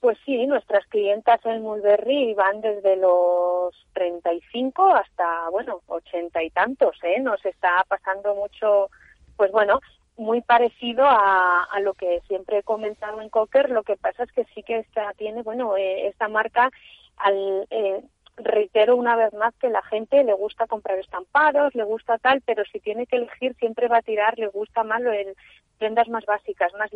[0.00, 6.96] Pues sí, nuestras clientas en Mulberry van desde los 35 hasta, bueno, 80 y tantos,
[7.04, 7.20] ¿eh?
[7.20, 8.90] Nos está pasando mucho,
[9.36, 9.80] pues bueno,
[10.16, 13.70] muy parecido a, a, lo que siempre he comentado en Cocker.
[13.70, 16.70] Lo que pasa es que sí que esta tiene, bueno, eh, esta marca,
[17.16, 18.02] al, eh,
[18.36, 22.64] reitero una vez más que la gente le gusta comprar estampados, le gusta tal, pero
[22.64, 25.34] si tiene que elegir siempre va a tirar, le gusta más lo en
[25.78, 26.90] prendas más básicas, más,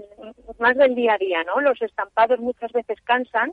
[0.58, 1.60] más del día a día, ¿no?
[1.60, 3.52] Los estampados muchas veces cansan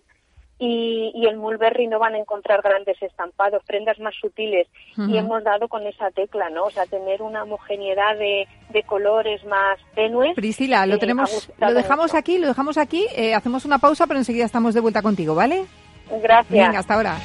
[0.65, 4.67] y, y el Mulberry no van a encontrar grandes estampados, prendas más sutiles.
[4.97, 6.65] Y hemos dado con esa tecla, ¿no?
[6.65, 10.36] O sea, tener una homogeneidad de, de colores más tenues.
[10.36, 14.19] Priscila, lo eh, tenemos, lo dejamos aquí, lo dejamos aquí, eh, hacemos una pausa, pero
[14.19, 15.65] enseguida estamos de vuelta contigo, ¿vale?
[16.10, 16.49] Gracias.
[16.49, 17.17] Venga, hasta ahora.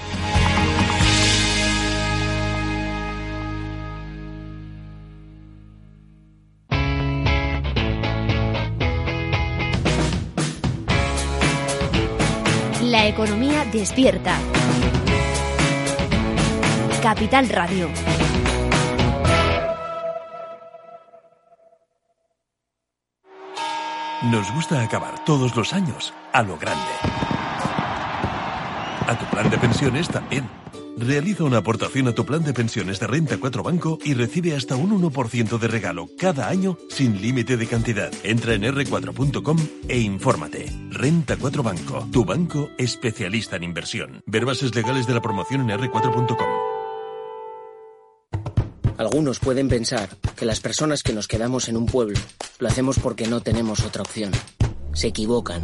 [12.98, 14.36] La economía despierta.
[17.00, 17.88] Capital Radio.
[24.22, 26.82] Nos gusta acabar todos los años a lo grande.
[29.06, 30.48] A tu plan de pensiones también.
[30.98, 34.74] Realiza una aportación a tu plan de pensiones de Renta 4 Banco y recibe hasta
[34.74, 38.10] un 1% de regalo cada año sin límite de cantidad.
[38.24, 40.66] Entra en r4.com e infórmate.
[40.90, 44.22] Renta 4 Banco, tu banco especialista en inversión.
[44.26, 46.48] Ver bases legales de la promoción en r4.com.
[48.96, 52.18] Algunos pueden pensar que las personas que nos quedamos en un pueblo
[52.58, 54.32] lo hacemos porque no tenemos otra opción.
[54.94, 55.62] Se equivocan.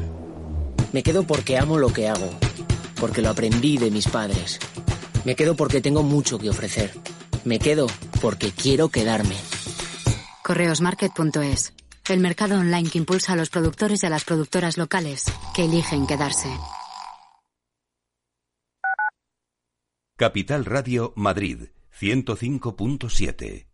[0.93, 2.31] Me quedo porque amo lo que hago,
[3.01, 4.61] porque lo aprendí de mis padres
[5.25, 6.93] me quedo porque tengo mucho que ofrecer.
[7.45, 7.87] Me quedo
[8.21, 9.37] porque quiero quedarme.
[10.43, 11.75] Correosmarket.es.
[12.09, 16.07] El mercado online que impulsa a los productores y a las productoras locales que eligen
[16.07, 16.49] quedarse.
[20.17, 23.74] Capital Radio Madrid 105.7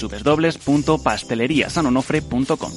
[0.00, 2.72] www.pasteleriasanonofre.com.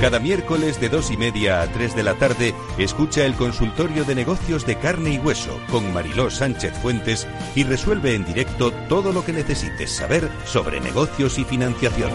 [0.00, 4.14] Cada miércoles de dos y media a 3 de la tarde, escucha el consultorio de
[4.14, 7.26] negocios de carne y hueso con Mariló Sánchez Fuentes
[7.56, 12.12] y resuelve en directo todo lo que necesites saber sobre negocios y financiación.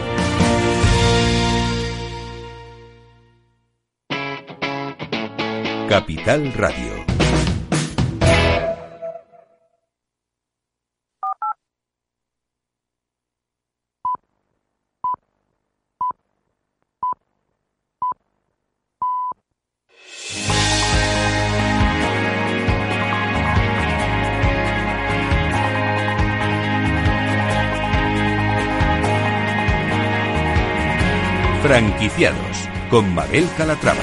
[5.89, 6.92] Capital Radio.
[31.73, 33.97] Franquiciados con Mabel Calatrava.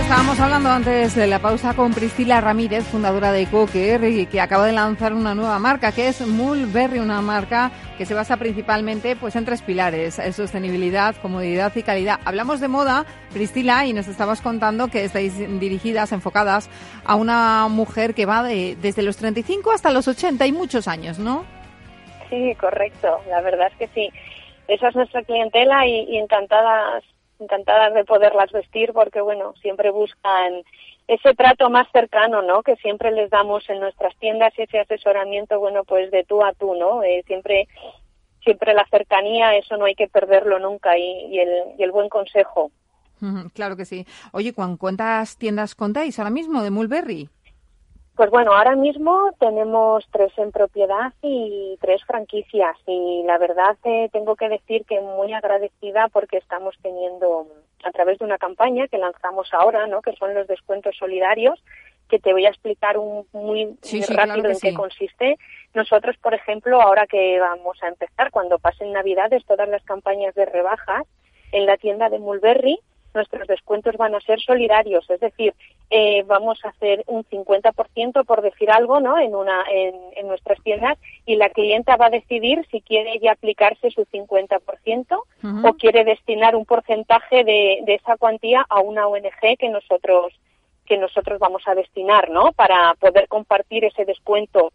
[0.00, 4.64] Estábamos hablando antes de la pausa con Priscila Ramírez, fundadora de Cocker, y que acaba
[4.64, 9.36] de lanzar una nueva marca que es Mulberry, una marca que se basa principalmente pues
[9.36, 12.20] en tres pilares, sostenibilidad, comodidad y calidad.
[12.24, 16.70] Hablamos de moda, Priscila, y nos estabas contando que estáis dirigidas, enfocadas
[17.04, 21.18] a una mujer que va de, desde los 35 hasta los 80 y muchos años,
[21.18, 21.44] ¿no?
[22.30, 23.20] Sí, correcto.
[23.28, 24.10] La verdad es que sí.
[24.68, 27.04] Esa es nuestra clientela y, encantadas
[27.40, 30.64] encantadas de poderlas vestir porque, bueno, siempre buscan
[31.06, 32.64] ese trato más cercano, ¿no?
[32.64, 36.52] Que siempre les damos en nuestras tiendas y ese asesoramiento, bueno, pues de tú a
[36.52, 37.04] tú, ¿no?
[37.04, 37.68] Eh, siempre,
[38.42, 42.08] siempre la cercanía, eso no hay que perderlo nunca y, y, el, y el buen
[42.08, 42.72] consejo.
[43.54, 44.06] Claro que sí.
[44.32, 47.28] Oye, ¿cuántas tiendas contáis ahora mismo de Mulberry?
[48.18, 54.08] Pues bueno, ahora mismo tenemos tres en propiedad y tres franquicias y la verdad eh,
[54.12, 57.46] tengo que decir que muy agradecida porque estamos teniendo
[57.84, 60.02] a través de una campaña que lanzamos ahora, ¿no?
[60.02, 61.62] Que son los descuentos solidarios
[62.08, 65.38] que te voy a explicar un, muy, sí, muy sí, rápido claro en qué consiste.
[65.74, 70.44] Nosotros, por ejemplo, ahora que vamos a empezar, cuando pasen Navidades, todas las campañas de
[70.44, 71.06] rebajas
[71.52, 72.80] en la tienda de Mulberry,
[73.14, 75.54] nuestros descuentos van a ser solidarios, es decir,
[75.90, 79.18] eh, vamos a hacer un 50% por decir algo, ¿no?
[79.18, 83.32] En una, en, en nuestras tiendas y la clienta va a decidir si quiere ya
[83.32, 85.68] aplicarse su 50% Ujú.
[85.68, 90.32] o quiere destinar un porcentaje de, de esa cuantía a una ONG que nosotros
[90.88, 92.52] que nosotros vamos a destinar, ¿no?
[92.52, 94.72] Para poder compartir ese descuento.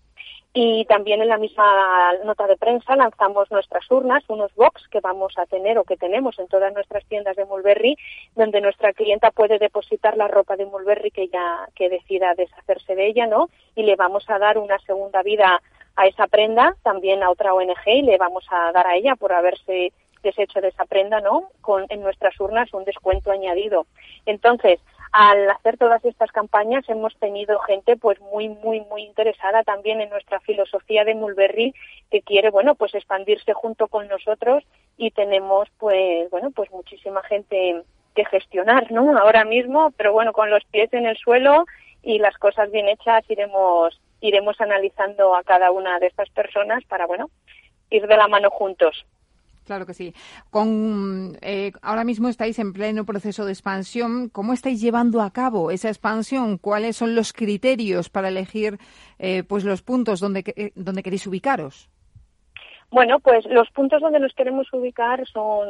[0.55, 5.33] Y también en la misma nota de prensa lanzamos nuestras urnas, unos box que vamos
[5.37, 7.97] a tener o que tenemos en todas nuestras tiendas de Mulberry,
[8.35, 13.07] donde nuestra clienta puede depositar la ropa de Mulberry que ya que decida deshacerse de
[13.07, 13.49] ella, ¿no?
[13.75, 15.59] Y le vamos a dar una segunda vida
[15.95, 19.33] a esa prenda, también a otra ONG y le vamos a dar a ella por
[19.33, 21.49] haberse deshecho de esa prenda, ¿no?
[21.61, 23.87] Con en nuestras urnas un descuento añadido.
[24.25, 24.79] Entonces,
[25.13, 30.09] al hacer todas estas campañas hemos tenido gente pues muy muy muy interesada también en
[30.09, 31.75] nuestra filosofía de Mulberry
[32.09, 34.63] que quiere bueno pues expandirse junto con nosotros
[34.97, 37.83] y tenemos pues bueno pues muchísima gente
[38.15, 41.65] que gestionar no ahora mismo pero bueno con los pies en el suelo
[42.01, 47.05] y las cosas bien hechas iremos iremos analizando a cada una de estas personas para
[47.05, 47.29] bueno
[47.91, 49.05] ir de la mano juntos
[49.65, 50.13] Claro que sí.
[50.49, 54.29] Con, eh, ahora mismo estáis en pleno proceso de expansión.
[54.29, 56.57] ¿Cómo estáis llevando a cabo esa expansión?
[56.57, 58.77] ¿Cuáles son los criterios para elegir
[59.19, 61.89] eh, pues los puntos donde, eh, donde queréis ubicaros?
[62.93, 65.67] Bueno, pues los puntos donde nos queremos ubicar son,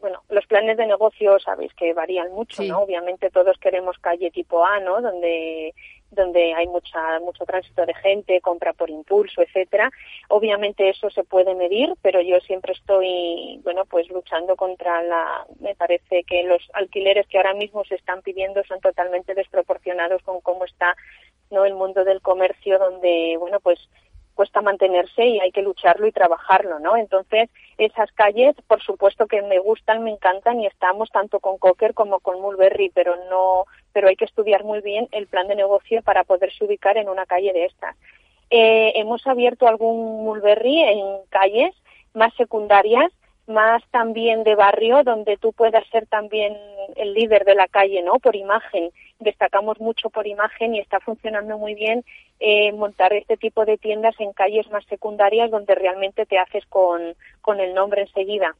[0.00, 2.78] bueno, los planes de negocio, sabéis que varían mucho, ¿no?
[2.78, 5.02] Obviamente todos queremos calle tipo A, ¿no?
[5.02, 5.74] Donde
[6.14, 9.90] donde hay mucha mucho tránsito de gente, compra por impulso, etcétera.
[10.28, 15.74] Obviamente eso se puede medir, pero yo siempre estoy, bueno, pues luchando contra la me
[15.74, 20.64] parece que los alquileres que ahora mismo se están pidiendo son totalmente desproporcionados con cómo
[20.64, 20.96] está,
[21.50, 21.64] ¿no?
[21.64, 23.78] el mundo del comercio donde, bueno, pues
[24.34, 26.96] cuesta mantenerse y hay que lucharlo y trabajarlo, ¿no?
[26.96, 31.94] Entonces, esas calles, por supuesto que me gustan, me encantan y estamos tanto con Cocker
[31.94, 36.02] como con Mulberry, pero no, pero hay que estudiar muy bien el plan de negocio
[36.02, 37.96] para poderse ubicar en una calle de estas.
[38.50, 41.74] Eh, hemos abierto algún Mulberry en calles
[42.12, 43.10] más secundarias,
[43.46, 46.56] más también de barrio, donde tú puedas ser también
[46.96, 48.18] el líder de la calle, ¿no?
[48.18, 48.90] Por imagen.
[49.18, 52.04] Destacamos mucho por imagen y está funcionando muy bien
[52.40, 57.14] eh, montar este tipo de tiendas en calles más secundarias donde realmente te haces con,
[57.40, 58.54] con el nombre enseguida.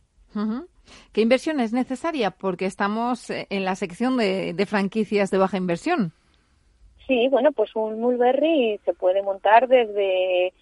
[1.12, 2.30] ¿Qué inversión es necesaria?
[2.30, 6.12] Porque estamos eh, en la sección de, de franquicias de baja inversión.
[7.06, 10.52] Sí, bueno, pues un Mulberry se puede montar desde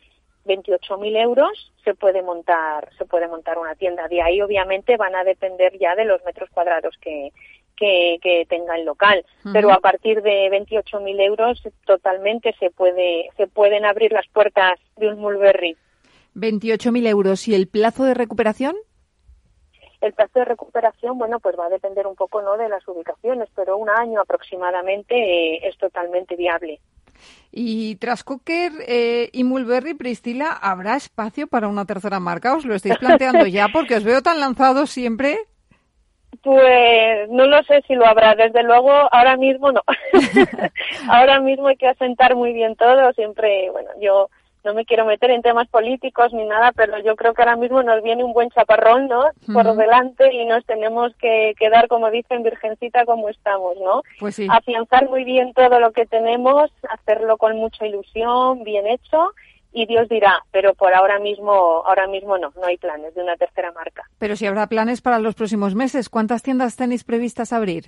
[0.45, 4.09] 28.000 euros, se puede montar, se puede montar una tienda.
[4.09, 7.33] De ahí, obviamente, van a depender ya de los metros cuadrados que,
[7.77, 9.25] que, que tenga el local.
[9.53, 15.09] Pero a partir de 28.000 euros, totalmente se puede, se pueden abrir las puertas de
[15.09, 15.77] un Mulberry.
[16.35, 17.49] 28.000 euros.
[17.49, 18.77] ¿Y el plazo de recuperación?
[20.01, 23.49] El plazo de recuperación, bueno, pues va a depender un poco, ¿no?, de las ubicaciones,
[23.55, 26.81] pero un año aproximadamente eh, es totalmente viable.
[27.51, 32.57] Y tras Cocker eh, y Mulberry, Priscila, ¿habrá espacio para una tercera marca?
[32.57, 33.69] ¿Os lo estáis planteando ya?
[33.69, 35.39] Porque os veo tan lanzados siempre.
[36.43, 39.83] Pues no lo sé si lo habrá, desde luego ahora mismo no.
[41.09, 44.29] ahora mismo hay que asentar muy bien todo, siempre, bueno, yo
[44.65, 47.83] no me quiero meter en temas políticos ni nada, pero yo creo que ahora mismo
[47.83, 49.25] nos viene un buen chaparrón, ¿no?
[49.53, 54.03] Por delante y nos tenemos que quedar, como dicen, virgencita como estamos, ¿no?
[54.21, 54.47] Pues sí.
[54.51, 59.33] Afianzar muy bien todo lo que tenemos, hacerlo con mucha ilusión, bien hecho
[59.73, 63.37] y Dios dirá, pero por ahora mismo, ahora mismo no, no hay planes de una
[63.37, 64.05] tercera marca.
[64.19, 67.87] Pero si habrá planes para los próximos meses, ¿cuántas tiendas tenéis previstas abrir?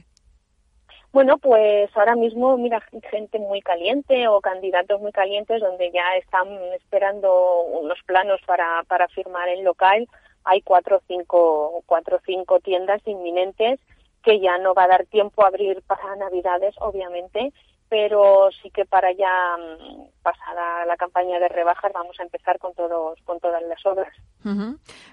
[1.14, 6.48] Bueno, pues ahora mismo, mira, gente muy caliente o candidatos muy calientes donde ya están
[6.74, 10.08] esperando unos planos para, para firmar el local.
[10.42, 13.78] Hay cuatro o cinco, cuatro o cinco tiendas inminentes
[14.24, 17.52] que ya no va a dar tiempo a abrir para Navidades, obviamente,
[17.88, 22.74] pero sí que para ya mm, pasada la campaña de rebajas vamos a empezar con
[22.74, 24.12] todos con todas las obras.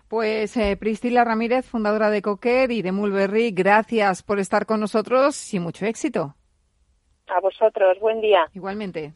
[0.07, 5.53] Pues eh, Priscila Ramírez, fundadora de Coquer y de Mulberry, gracias por estar con nosotros
[5.53, 6.35] y mucho éxito.
[7.27, 8.49] A vosotros, buen día.
[8.53, 9.13] Igualmente.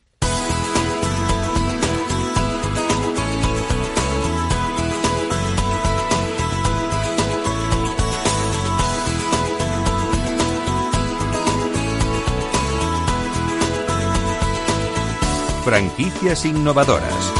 [15.65, 17.33] Franquicias innovadoras.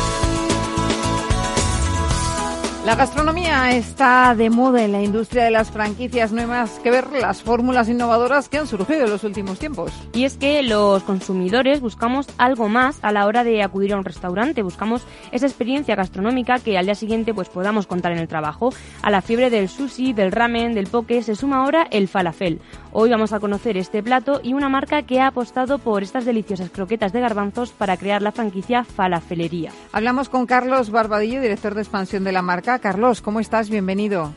[2.86, 6.32] La gastronomía está de moda en la industria de las franquicias.
[6.32, 9.92] No hay más que ver las fórmulas innovadoras que han surgido en los últimos tiempos.
[10.14, 14.06] Y es que los consumidores buscamos algo más a la hora de acudir a un
[14.06, 14.62] restaurante.
[14.62, 18.72] Buscamos esa experiencia gastronómica que al día siguiente pues podamos contar en el trabajo.
[19.02, 22.62] A la fiebre del sushi, del ramen, del poke se suma ahora el falafel.
[22.98, 26.70] Hoy vamos a conocer este plato y una marca que ha apostado por estas deliciosas
[26.70, 29.72] croquetas de garbanzos para crear la franquicia Falafelería.
[29.92, 32.80] Hablamos con Carlos Barbadillo, director de expansión de la marca.
[32.80, 33.70] Carlos, ¿cómo estás?
[33.70, 34.32] Bienvenido.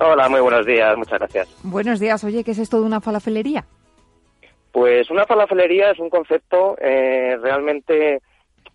[0.00, 1.60] Hola, muy buenos días, muchas gracias.
[1.62, 2.24] Buenos días.
[2.24, 3.64] Oye, ¿qué es esto de una falafelería?
[4.72, 8.20] Pues una falafelería es un concepto eh, realmente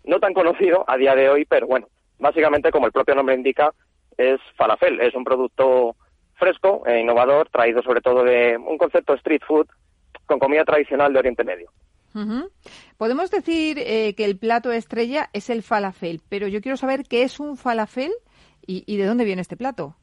[0.05, 3.73] no tan conocido a día de hoy, pero bueno, básicamente como el propio nombre indica,
[4.17, 5.97] es falafel, es un producto
[6.41, 9.67] fresco e innovador, traído sobre todo de un concepto street food
[10.25, 11.69] con comida tradicional de Oriente Medio.
[12.97, 17.21] Podemos decir eh, que el plato estrella es el falafel, pero yo quiero saber qué
[17.21, 18.11] es un falafel
[18.65, 19.95] y, de dónde viene este plato.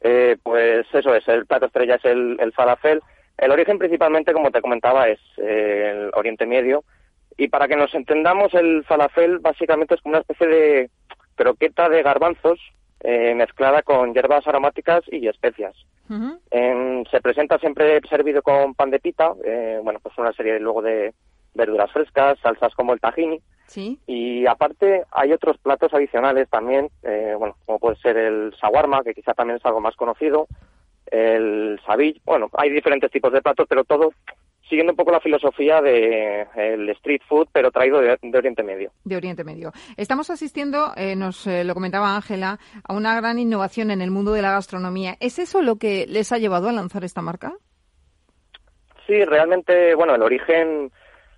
[0.00, 3.02] Eh, pues eso es, el plato estrella es el, falafel.
[3.36, 6.84] El origen principalmente, como te comentaba, es eh, el Oriente Medio.
[7.36, 10.90] Y para que nos entendamos, el falafel básicamente es como una especie de
[11.34, 12.58] croqueta de garbanzos
[13.00, 15.74] eh, mezclada con hierbas aromáticas y especias.
[17.10, 21.14] se presenta siempre servido con pan de pita, eh, bueno, pues una serie luego de
[21.54, 23.40] verduras frescas, salsas como el tahini.
[23.66, 23.98] ¿Sí?
[24.06, 29.14] Y aparte hay otros platos adicionales también, eh, bueno, como puede ser el shawarma, que
[29.14, 30.48] quizá también es algo más conocido,
[31.10, 34.12] el sabill, bueno, hay diferentes tipos de platos, pero todo
[34.68, 38.92] siguiendo un poco la filosofía del el street food, pero traído de, Oriente Medio.
[39.04, 39.72] De Oriente Medio.
[39.96, 44.32] Estamos asistiendo, eh, nos eh, lo comentaba Ángela, a una gran innovación en el mundo
[44.32, 45.16] de la gastronomía.
[45.20, 47.54] ¿Es eso lo que les ha llevado a lanzar esta marca?
[49.06, 50.92] Sí, realmente, bueno, el origen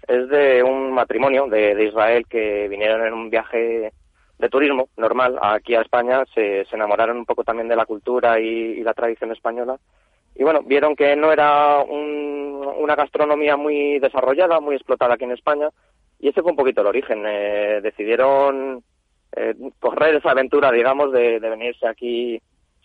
[0.09, 3.93] es de un matrimonio de, Israel que vinieron en un viaje
[4.39, 8.83] de turismo normal aquí a España, se, enamoraron un poco también de la cultura y
[8.83, 9.79] la tradición española
[10.41, 15.69] y bueno, vieron que no era una gastronomía muy desarrollada, muy explotada aquí en España,
[16.19, 17.25] y ese fue un poquito el origen.
[17.27, 18.83] Eh, decidieron
[19.37, 22.41] eh, correr esa aventura, digamos, de, venirse aquí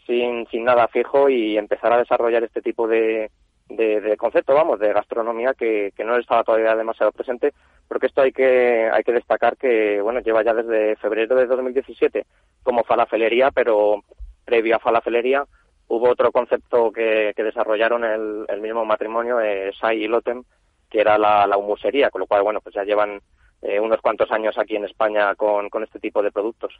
[0.05, 3.31] sin, sin nada fijo y empezar a desarrollar este tipo de,
[3.69, 7.53] de, concepto, vamos, de gastronomía que, que, no estaba todavía demasiado presente,
[7.87, 12.25] porque esto hay que, hay que destacar que, bueno, lleva ya desde febrero de 2017
[12.63, 14.03] como falafelería, pero
[14.43, 15.45] previo a falafelería
[15.87, 20.43] Hubo otro concepto que, desarrollaron el, mismo matrimonio, eh, Sai y Lotem,
[20.89, 23.21] que era la, humusería, con lo cual, bueno, pues ya llevan
[23.61, 26.73] eh, unos cuantos años aquí en España con, este tipo de productos.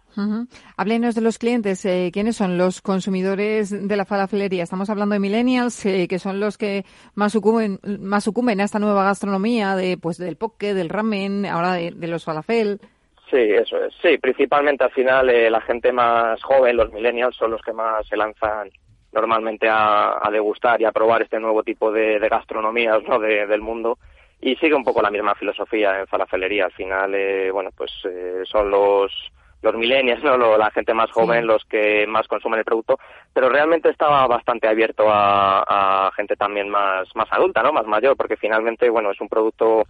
[0.78, 1.84] Háblenos de los clientes.
[1.86, 4.63] Eh, ¿Quiénes son los consumidores de la falafelería?
[4.63, 8.80] Estamos hablando de millennials, eh, que son los que más sucumben, más sucumben a esta
[8.80, 12.80] nueva gastronomía de, pues, del poke, del ramen, ahora de, de los falafel.
[13.32, 13.94] Sí, eso es.
[14.02, 18.16] Sí, principalmente al final la gente más joven, los millennials, son los que más se
[18.16, 18.70] lanzan
[19.16, 23.18] normalmente a, degustar y a probar este nuevo tipo de, gastronomías ¿no?
[23.20, 23.97] del mundo
[24.41, 26.66] y sigue un poco la misma filosofía en falafelería.
[26.66, 29.11] Al final, eh, bueno, pues eh, son los
[29.61, 30.57] los millennials, ¿no?
[30.57, 32.99] la gente más joven, los que más consumen el producto,
[33.34, 37.74] pero realmente estaba bastante abierto a, gente también más, más adulta, ¿no?
[37.74, 39.84] Más mayor, porque finalmente, bueno, es un producto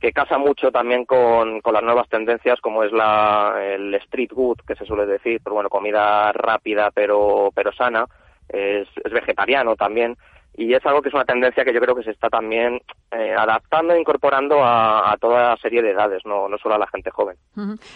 [0.00, 4.60] que casa mucho también con, con las nuevas tendencias como es la, el street food,
[4.64, 8.06] que se suele decir, pero bueno, comida rápida pero, pero sana,
[8.48, 10.16] es, vegetariano también
[10.58, 12.80] y es algo que es una tendencia que yo creo que se está también
[13.10, 16.86] eh, adaptando e incorporando a, toda la serie de edades, no, no solo a la
[16.86, 17.36] gente joven.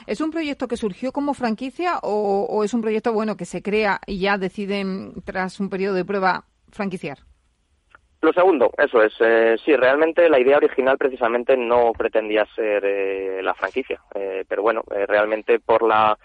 [0.06, 4.00] ¿Es un proyecto que surgió como franquicia o, es un proyecto bueno que se crea
[4.06, 7.18] y ya deciden tras un periodo de prueba franquiciar?
[8.22, 9.14] Lo segundo, eso es.
[9.20, 14.60] Eh, sí, realmente la idea original precisamente no pretendía ser eh, la franquicia, eh, pero
[14.60, 16.18] bueno, eh, realmente por la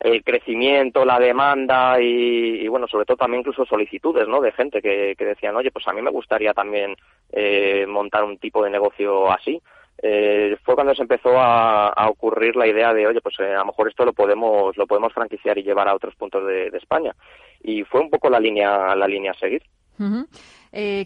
[0.00, 4.40] el crecimiento, la demanda y, y, bueno, sobre todo también incluso solicitudes, ¿no?
[4.40, 6.94] De gente que, que decían, oye, pues a mí me gustaría también
[7.32, 9.60] eh, montar un tipo de negocio así.
[10.02, 13.60] Eh, fue cuando se empezó a, a, ocurrir la idea de, oye, pues eh, a
[13.60, 16.78] lo mejor esto lo podemos lo podemos franquiciar y llevar a otros puntos de, de
[16.78, 17.14] España.
[17.62, 19.62] Y fue un poco la línea la línea a seguir.
[19.98, 20.26] Uh -huh.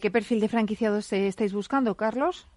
[0.01, 2.49] ¿Qué perfil de franquiciados estáis buscando, Carlos?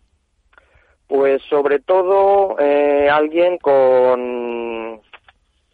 [1.07, 4.99] Pues sobre todo alguien con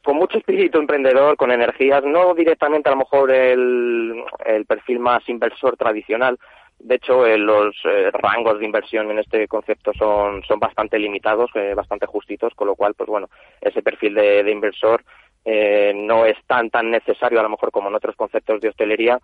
[0.03, 4.23] con mucho espíritu emprendedor, con energías, no directamente a lo mejor el,
[4.67, 6.37] perfil más inversor tradicional.
[6.79, 11.51] De hecho, eh, los eh, rangos de inversión en este concepto son, son bastante limitados,
[11.55, 13.29] eh, bastante justitos, con lo cual, pues bueno,
[13.59, 15.03] ese perfil de, de inversor
[15.45, 19.19] eh, no es tan tan necesario a lo mejor como en otros conceptos de hostelería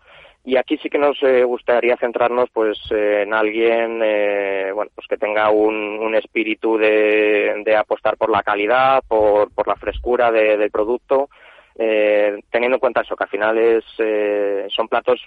[0.46, 5.08] y aquí sí que nos eh, gustaría centrarnos pues eh, en alguien eh, bueno pues
[5.08, 10.32] que tenga un, un espíritu de, de, apostar por la calidad por, por la frescura
[10.32, 11.30] de, del producto
[11.78, 15.20] eh, teniendo en cuenta eso que al final es eh, son platos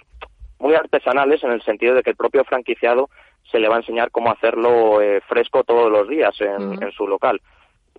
[0.57, 3.09] muy artesanales en el sentido de que el propio franquiciado
[3.51, 6.83] se le va a enseñar cómo hacerlo eh, fresco todos los días en, uh -huh.
[6.83, 7.41] en su local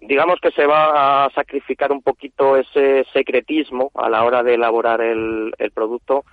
[0.01, 5.03] digamos que se va a sacrificar un poquito ese secretismo a la hora de elaborar
[5.03, 6.25] el, el producto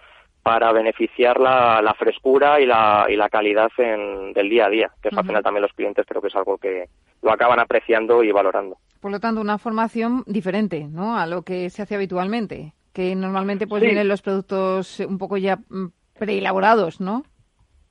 [0.48, 4.90] para beneficiar la, la frescura y la, y la calidad en, del día a día,
[5.02, 5.20] que es -huh.
[5.20, 6.86] al final también los clientes creo que es algo que
[7.22, 8.78] lo acaban apreciando y valorando.
[9.02, 11.18] Por lo tanto, una formación diferente ¿no?
[11.20, 13.88] a lo que se hace habitualmente, que normalmente pues sí.
[13.88, 15.88] vienen los productos un poco ya mm,
[16.18, 17.24] preelaborados, ¿no?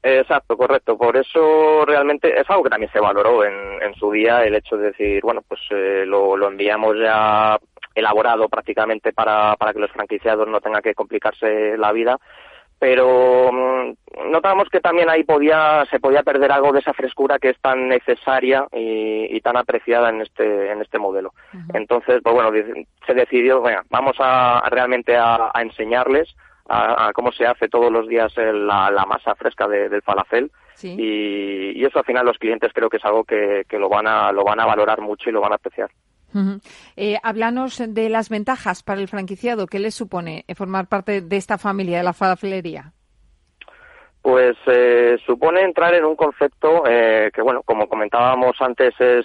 [0.02, 0.96] Exacto, correcto.
[0.96, 4.78] Por eso realmente es algo que también se valoró en, en su día, el hecho
[4.78, 7.58] de decir, bueno, pues eh, lo, lo, enviamos ya
[7.94, 12.18] elaborado prácticamente para, para que los franquiciados no tengan que complicarse la vida.
[12.78, 17.50] Pero mmm, notábamos que también ahí podía, se podía perder algo de esa frescura que
[17.50, 21.32] es tan necesaria y, y tan apreciada en este, en este modelo.
[21.52, 21.70] Uh -huh.
[21.74, 22.50] Entonces, pues bueno,
[23.06, 26.34] se decidió, bueno, vamos a, realmente a, a enseñarles
[26.68, 30.50] a, a, cómo se hace todos los días la, la, masa fresca de, del falafel
[30.74, 30.94] sí.
[30.98, 34.06] y, y, eso al final los clientes creo que es algo que, que, lo van
[34.06, 35.90] a lo van a valorar mucho y lo van a apreciar.
[36.34, 36.60] Uh -huh.
[36.96, 39.66] eh, háblanos de las ventajas para el franquiciado.
[39.66, 42.92] ¿Qué les supone formar parte de esta familia de la falafelería?
[44.22, 49.24] Pues eh, supone entrar en un concepto eh, que, bueno, como comentábamos antes, es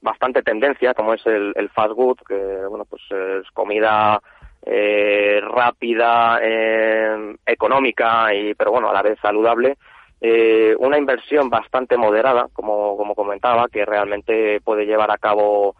[0.00, 4.18] bastante tendencia, como es el, el fast food, que, bueno, pues es comida
[4.64, 9.78] eh, rápida, eh, económica y pero bueno a la vez saludable
[10.20, 15.76] eh, una inversión bastante moderada como como comentaba que realmente puede llevar a cabo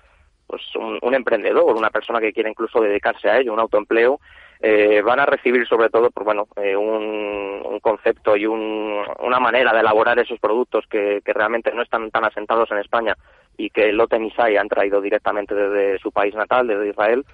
[0.50, 4.18] pues un, un emprendedor una persona que quiere incluso dedicarse a ello un autoempleo
[4.60, 9.72] eh, van a recibir sobre todo pues bueno eh, un, concepto y un, una manera
[9.72, 13.16] de elaborar esos productos que, que, realmente no están tan asentados en España
[13.56, 17.24] y que Lotte Misai han traído directamente desde su país natal desde Israel.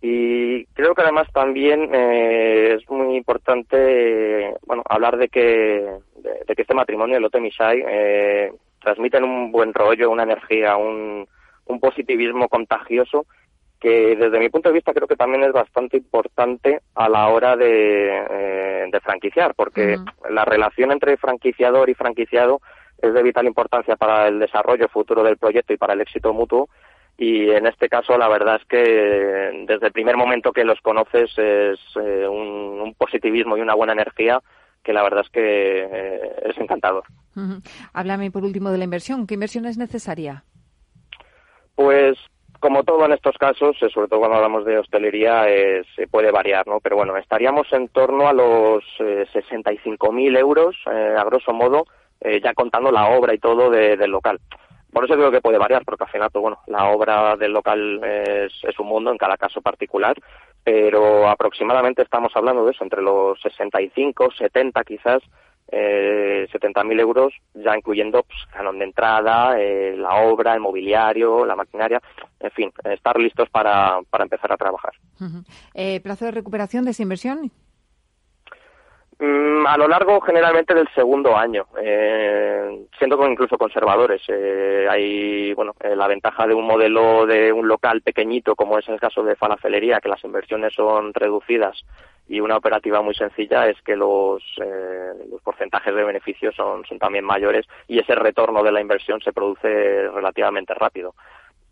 [0.00, 6.54] Y creo que además también eh, es muy importante, bueno, hablar de que, de, de,
[6.54, 11.26] que este matrimonio, el Otemisai, eh, transmiten un buen rollo, una energía, un,
[11.66, 13.26] un positivismo contagioso
[13.80, 17.54] que desde mi punto de vista creo que también es bastante importante a la hora
[17.54, 20.30] de, eh, de franquiciar, porque uh -huh.
[20.30, 22.60] la relación entre franquiciador y franquiciado
[23.02, 26.68] es de vital importancia para el desarrollo futuro del proyecto y para el éxito mutuo
[27.16, 31.30] y en este caso la verdad es que desde el primer momento que los conoces
[31.38, 34.40] es eh, un, un, positivismo y una buena energía
[34.82, 37.04] que la verdad es que eh, es encantador.
[37.36, 37.90] Uh -huh.
[37.92, 39.26] Háblame por último de la inversión.
[39.26, 40.44] ¿Qué inversión es necesaria?
[41.74, 42.16] Pues
[42.64, 46.30] como todo en estos casos, eh, sobre todo cuando hablamos de hostelería, eh, se puede
[46.30, 46.80] variar, ¿no?
[46.80, 51.84] Pero bueno, estaríamos en torno a los eh, 65.000 euros, eh, a grosso modo,
[52.22, 54.40] eh, ya contando la obra y todo de, del local.
[54.90, 58.00] Por eso creo que puede variar, porque al final, pues bueno, la obra del local
[58.02, 60.16] es, es, un mundo en cada caso particular,
[60.62, 65.22] pero aproximadamente estamos hablando de eso, entre los 65, 70 quizás,
[65.70, 71.56] eh, 70.000 euros, ya incluyendo pues, canon de entrada, eh, la obra, el mobiliario, la
[71.56, 72.00] maquinaria,
[72.40, 74.92] en fin, estar listos para, para empezar a trabajar.
[75.74, 77.50] Eh, ¿Plazo de recuperación de esa inversión?
[79.18, 84.22] Mm, a lo largo generalmente del segundo año, eh, siendo incluso conservadores.
[84.28, 88.88] Eh, hay bueno eh, la ventaja de un modelo de un local pequeñito, como es
[88.88, 91.84] el caso de falafelería, que las inversiones son reducidas
[92.26, 96.98] y una operativa muy sencilla es que los, eh, los porcentajes de beneficios son, son
[96.98, 101.14] también mayores y ese retorno de la inversión se produce relativamente rápido.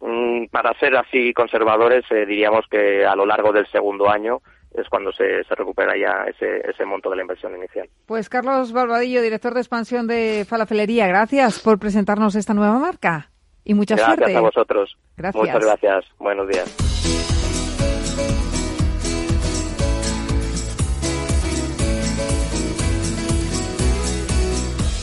[0.01, 4.43] Mm, para ser así conservadores, eh, diríamos que a lo largo del segundo año
[4.75, 7.89] es cuando se, se recupera ya ese, ese monto de la inversión inicial.
[8.07, 13.31] Pues Carlos Barbadillo, director de expansión de Falafelería, gracias por presentarnos esta nueva marca
[13.65, 14.33] y mucha gracias suerte.
[14.33, 14.99] Gracias a vosotros.
[15.17, 15.45] Gracias.
[15.45, 16.05] Muchas gracias.
[16.19, 16.93] Buenos días.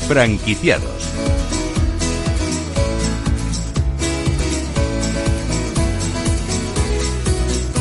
[0.08, 0.99] Franquiciados.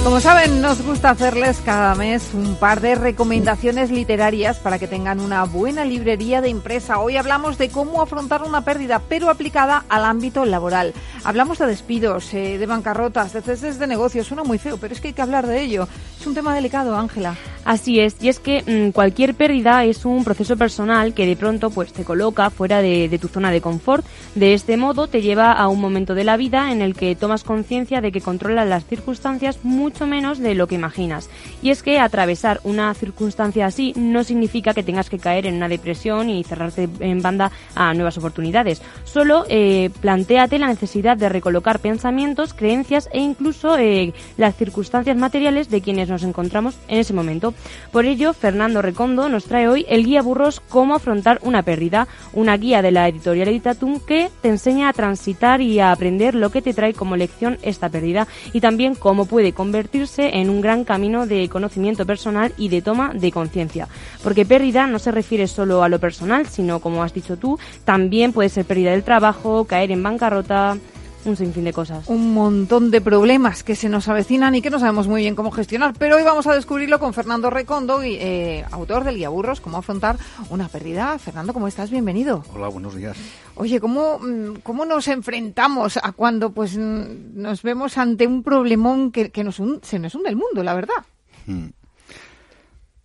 [0.04, 5.20] Como saben, nos gusta hacerles cada mes un par de recomendaciones literarias para que tengan
[5.20, 6.98] una buena librería de impresa.
[6.98, 10.94] Hoy hablamos de cómo afrontar una pérdida, pero aplicada al ámbito laboral.
[11.24, 14.26] Hablamos de despidos, eh, de bancarrotas, de ceses de negocios.
[14.26, 15.86] Suena muy feo, pero es que hay que hablar de ello.
[16.18, 17.36] Es un tema delicado, Ángela.
[17.64, 21.68] Así es, y es que mmm, cualquier pérdida es un proceso personal que de pronto
[21.68, 24.06] pues te coloca fuera de, de tu zona de confort.
[24.34, 27.44] De este modo te lleva a un momento de la vida en el que tomas
[27.44, 29.58] conciencia de que controlas las circunstancias
[29.88, 31.30] mucho menos de lo que imaginas.
[31.62, 35.66] Y es que atravesar una circunstancia así no significa que tengas que caer en una
[35.66, 38.82] depresión y cerrarte en banda a nuevas oportunidades.
[39.04, 45.70] Solo eh, planteate la necesidad de recolocar pensamientos, creencias e incluso eh, las circunstancias materiales
[45.70, 47.54] de quienes nos encontramos en ese momento.
[47.90, 52.58] Por ello, Fernando Recondo nos trae hoy el guía burros Cómo afrontar una pérdida, una
[52.58, 56.60] guía de la editorial Editatum que te enseña a transitar y a aprender lo que
[56.60, 59.77] te trae como lección esta pérdida y también cómo puede convertirse
[60.18, 63.88] en un gran camino de conocimiento personal y de toma de conciencia.
[64.22, 68.32] Porque pérdida no se refiere solo a lo personal, sino como has dicho tú, también
[68.32, 70.76] puede ser pérdida del trabajo, caer en bancarrota,
[71.24, 72.08] un sinfín de cosas.
[72.08, 75.50] Un montón de problemas que se nos avecinan y que no sabemos muy bien cómo
[75.50, 75.94] gestionar.
[75.98, 79.78] Pero hoy vamos a descubrirlo con Fernando Recondo, y, eh, autor del Guía Burros, cómo
[79.78, 80.16] afrontar
[80.50, 81.18] una pérdida.
[81.18, 81.90] Fernando, ¿cómo estás?
[81.90, 82.44] Bienvenido.
[82.54, 83.16] Hola, buenos días.
[83.54, 84.20] Oye, ¿cómo,
[84.62, 89.98] cómo nos enfrentamos a cuando pues nos vemos ante un problemón que, que nos se
[89.98, 91.04] nos hunde el mundo, la verdad?
[91.46, 91.68] Hmm.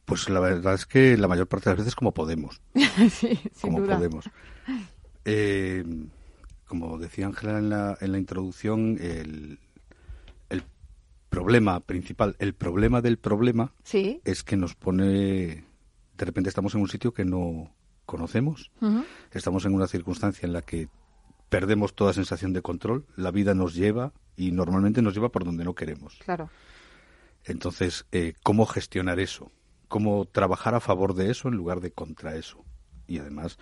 [0.05, 2.61] Pues la verdad es que la mayor parte de las veces como podemos.
[2.73, 3.95] sí, sin como duda.
[3.95, 4.29] podemos.
[5.25, 5.83] Eh,
[6.65, 9.59] como decía Ángela en la, en la introducción, el,
[10.49, 10.63] el,
[11.29, 14.21] problema principal, el problema del problema ¿Sí?
[14.23, 15.65] es que nos pone,
[16.15, 17.73] de repente estamos en un sitio que no
[18.05, 19.05] conocemos, uh -huh.
[19.31, 20.89] estamos en una circunstancia en la que
[21.49, 25.63] perdemos toda sensación de control, la vida nos lleva y normalmente nos lleva por donde
[25.63, 26.19] no queremos.
[26.23, 26.49] Claro.
[27.45, 29.51] Entonces, eh, ¿cómo gestionar eso?
[29.87, 32.63] ¿Cómo trabajar a favor de eso en lugar de contra eso?
[33.07, 33.59] Y además,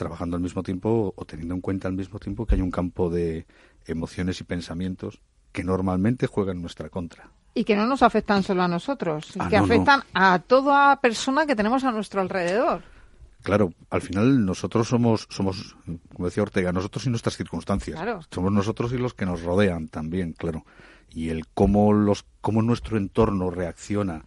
[0.00, 3.10] trabajando al mismo tiempo o teniendo en cuenta al mismo tiempo que hay un campo
[3.10, 3.44] de
[3.86, 5.20] emociones y pensamientos
[5.52, 7.28] que normalmente juegan en nuestra contra.
[7.52, 10.04] Y que no nos afectan solo a nosotros, Ah, que no, afectan no.
[10.14, 12.82] a toda persona que tenemos a nuestro alrededor.
[13.42, 15.76] Claro, al final nosotros somos, somos,
[16.14, 17.96] como decía Ortega, nosotros y nuestras circunstancias.
[17.96, 18.20] Claro.
[18.30, 20.64] Somos nosotros y los que nos rodean también, claro.
[21.10, 24.24] Y el cómo los, cómo nuestro entorno reacciona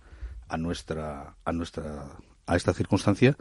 [0.47, 2.05] a nuestra, a nuestra,
[2.45, 3.35] a esta circunstancia,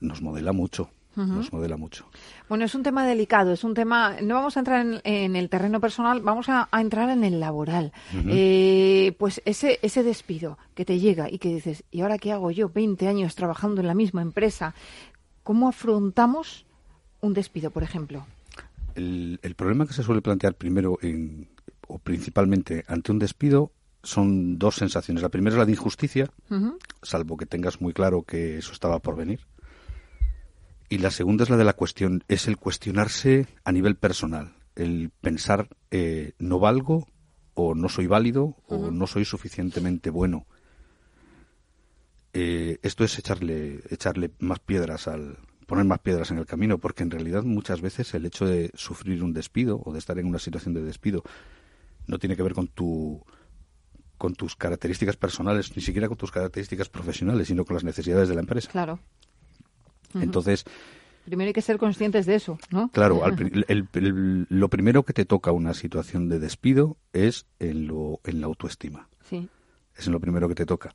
[0.00, 0.90] nos modela mucho.
[1.18, 1.36] Uh -huh.
[1.36, 2.06] Nos modela mucho.
[2.48, 4.16] Bueno, es un tema delicado, es un tema.
[4.22, 7.40] No vamos a entrar en, en el terreno personal, vamos a, a entrar en el
[7.40, 7.92] laboral.
[8.14, 8.30] Uh -huh.
[8.30, 12.50] eh, pues ese, ese despido que te llega y que dices, ¿y ahora qué hago
[12.52, 12.68] yo?
[12.68, 14.74] 20 años trabajando en la misma empresa.
[15.42, 16.66] ¿Cómo afrontamos
[17.20, 18.24] un despido, por ejemplo?
[18.94, 21.48] El, el problema que se suele plantear primero en,
[21.88, 25.22] o principalmente ante un despido son dos sensaciones.
[25.22, 26.76] La primera es la de injusticia, uh -huh.
[27.02, 29.40] salvo que tengas muy claro que eso estaba por venir.
[30.88, 35.10] Y la segunda es la de la cuestión, es el cuestionarse a nivel personal, el
[35.20, 37.06] pensar eh, no valgo
[37.54, 38.88] o no soy válido uh -huh.
[38.88, 40.46] o no soy suficientemente bueno.
[42.32, 47.02] Eh, esto es echarle, echarle más piedras al, poner más piedras en el camino, porque
[47.02, 50.38] en realidad muchas veces el hecho de sufrir un despido o de estar en una
[50.38, 51.22] situación de despido
[52.06, 53.22] no tiene que ver con tu
[54.16, 58.34] con tus características personales, ni siquiera con tus características profesionales, sino con las necesidades de
[58.34, 58.68] la empresa.
[58.68, 58.98] Claro.
[60.14, 60.22] Uh -huh.
[60.22, 60.64] Entonces,
[61.24, 62.88] primero hay que ser conscientes de eso, ¿no?
[62.88, 63.38] Claro, al,
[63.68, 68.40] el, el, lo primero que te toca una situación de despido es en, lo, en
[68.40, 69.08] la autoestima.
[69.28, 69.48] Sí.
[69.96, 70.92] Es en lo primero que te toca.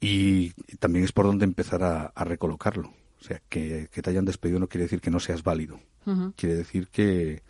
[0.00, 2.92] Y, también es por donde empezar a, a recolocarlo.
[3.20, 5.80] O sea, que, que, te hayan despedido no quiere decir que no seas válido.
[6.04, 6.32] Uh -huh.
[6.36, 7.42] Quiere decir que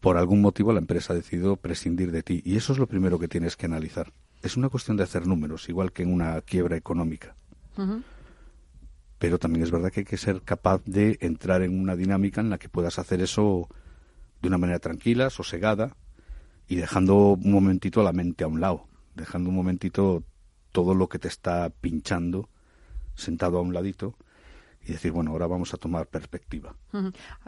[0.00, 2.40] por algún motivo la empresa ha decidido prescindir de ti.
[2.44, 4.12] Y eso es lo primero que tienes que analizar.
[4.42, 7.34] Es una cuestión de hacer números, igual que en una quiebra económica.
[7.76, 8.02] Uh -huh.
[9.26, 12.48] Pero también es verdad que hay que ser capaz de entrar en una dinámica en
[12.48, 13.68] la que puedas hacer eso
[14.40, 15.96] de una manera tranquila, sosegada
[16.68, 20.22] y dejando un momentito la mente a un lado, dejando un momentito
[20.70, 22.48] todo lo que te está pinchando
[23.16, 24.14] sentado a un ladito
[24.86, 26.74] y decir, bueno, ahora vamos a tomar perspectiva.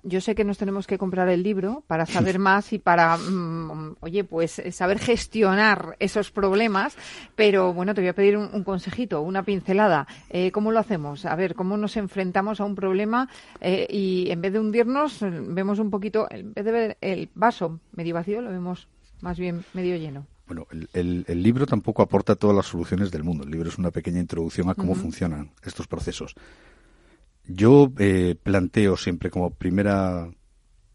[0.03, 3.97] Yo sé que nos tenemos que comprar el libro para saber más y para, mm,
[4.01, 6.97] oye, pues eh, saber gestionar esos problemas,
[7.37, 10.07] pero bueno, te voy a pedir un, consejito, una pincelada.
[10.31, 11.25] Eh, ¿Cómo lo hacemos?
[11.25, 13.29] A ver, ¿cómo nos enfrentamos a un problema
[13.61, 17.81] eh, y en vez de hundirnos, vemos un poquito, en vez de ver el vaso
[17.93, 18.89] medio vacío, lo vemos
[19.21, 20.27] más bien medio lleno?
[20.49, 23.45] Bueno, el, libro tampoco aporta todas las soluciones del mundo.
[23.45, 26.35] El libro es una pequeña introducción a cómo funcionan estos procesos.
[27.49, 30.31] Yo eh, planteo siempre como primera,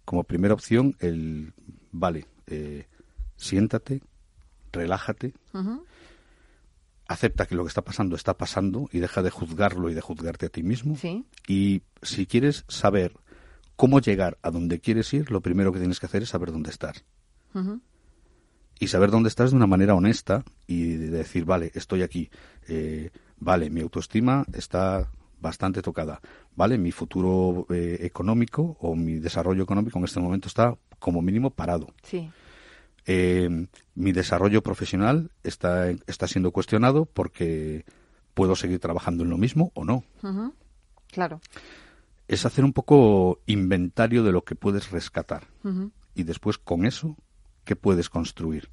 [0.06, 1.54] como primera opción el,
[1.92, 2.86] vale, eh,
[3.36, 4.02] siéntate,
[4.72, 5.34] relájate,
[7.08, 10.46] acepta que lo que está pasando está pasando y deja de juzgarlo y de juzgarte
[10.46, 10.96] a ti mismo.
[11.48, 13.14] Y si quieres saber
[13.76, 16.70] cómo llegar a donde quieres ir, lo primero que tienes que hacer es saber dónde
[16.70, 17.04] estás.
[18.80, 22.30] Y saber dónde estás de una manera honesta y decir, vale, estoy aquí.
[22.68, 25.10] Eh, vale, mi autoestima está
[25.44, 26.20] bastante tocada.
[26.56, 26.80] ¿Vale?
[26.80, 31.94] Mi futuro eh, económico o mi desarrollo económico en este momento está como mínimo parado.
[32.02, 32.32] Sí.
[33.06, 37.86] Eh, mi desarrollo profesional está, está siendo cuestionado porque
[38.34, 40.04] puedo seguir trabajando en lo mismo o no.
[41.12, 41.42] Claro.
[42.28, 45.48] Es hacer un poco inventario de lo que puedes rescatar.
[46.16, 47.18] Y después con eso,
[47.66, 48.70] ¿qué puedes construir?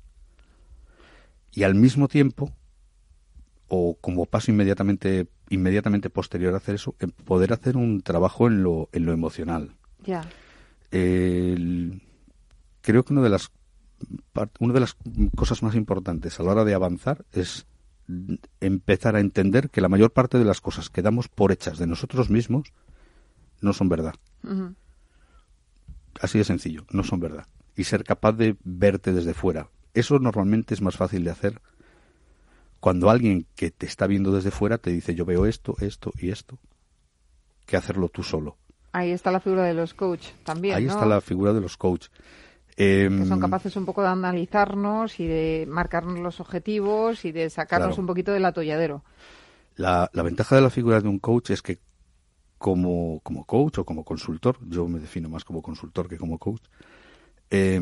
[1.52, 2.52] Y al mismo tiempo,
[3.70, 6.94] o como paso inmediatamente inmediatamente posterior a hacer eso,
[7.24, 9.74] poder hacer un trabajo en lo, en lo emocional.
[10.04, 10.22] Ya.
[10.90, 12.00] creo
[13.04, 13.50] que una de las
[14.58, 14.96] una de las
[15.36, 17.66] cosas más importantes a la hora de avanzar es
[18.60, 21.86] empezar a entender que la mayor parte de las cosas que damos por hechas de
[21.86, 22.72] nosotros mismos
[23.60, 24.14] no son verdad.
[26.20, 27.46] Así de sencillo, no son verdad.
[27.76, 29.68] Y ser capaz de verte desde fuera.
[29.94, 31.60] Eso normalmente es más fácil de hacer
[32.80, 36.30] cuando alguien que te está viendo desde fuera te dice yo veo esto, esto y
[36.30, 36.58] esto,
[37.66, 38.56] que hacerlo tú solo.
[38.92, 40.74] Ahí está la figura de los coach también.
[40.74, 42.08] Ahí está la figura de los coach.
[42.74, 47.50] que son em, capaces un poco de analizarnos y de marcarnos los objetivos y de
[47.50, 49.04] sacarnos un poquito del atolladero.
[49.76, 51.78] La, la, ventaja de la figura de un coach es que
[52.58, 56.62] como, como coach o como consultor, yo me defino más como consultor que como coach,
[57.50, 57.80] eh,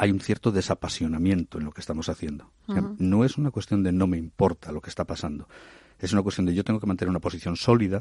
[0.00, 2.50] hay un cierto desapasionamiento en lo que estamos haciendo.
[2.96, 5.46] no es una cuestión de no me importa lo que está pasando.
[5.98, 8.00] Es una cuestión de yo tengo que mantener una posición sólida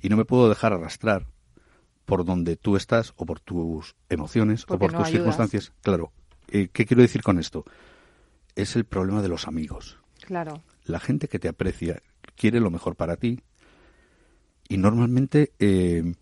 [0.00, 1.26] y no me puedo dejar arrastrar
[2.06, 5.70] por donde tú estás o por tus emociones o por tus circunstancias.
[5.82, 6.12] Claro.
[6.48, 7.66] Eh, ¿Qué quiero decir con esto?
[8.54, 9.98] Es el problema de los amigos.
[10.22, 10.62] Claro.
[10.84, 12.00] La gente que te aprecia
[12.36, 13.42] quiere lo mejor para ti
[14.66, 16.14] y normalmente eh,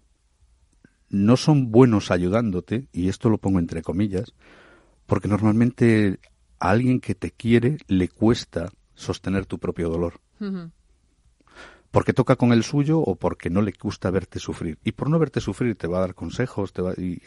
[1.11, 4.35] no son buenos ayudándote, y esto lo pongo entre comillas,
[5.07, 6.19] porque normalmente
[6.59, 10.21] a alguien que te quiere le cuesta sostener tu propio dolor.
[11.91, 14.79] Porque toca con el suyo o porque no le gusta verte sufrir.
[14.83, 16.73] Y por no verte sufrir te va a dar consejos.
[16.73, 17.23] Te va, y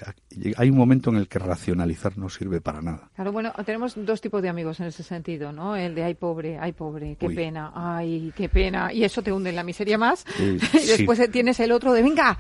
[0.58, 3.10] hay un momento en el que racionalizar no sirve para nada.
[3.16, 5.78] Claro, bueno, tenemos dos tipos de amigos en ese sentido, ¿no?
[5.78, 8.92] El de ay pobre, ay pobre, qué pena, ay qué pena.
[8.92, 10.26] Y eso te hunde en la miseria más.
[10.38, 12.38] y después tienes el otro de venga,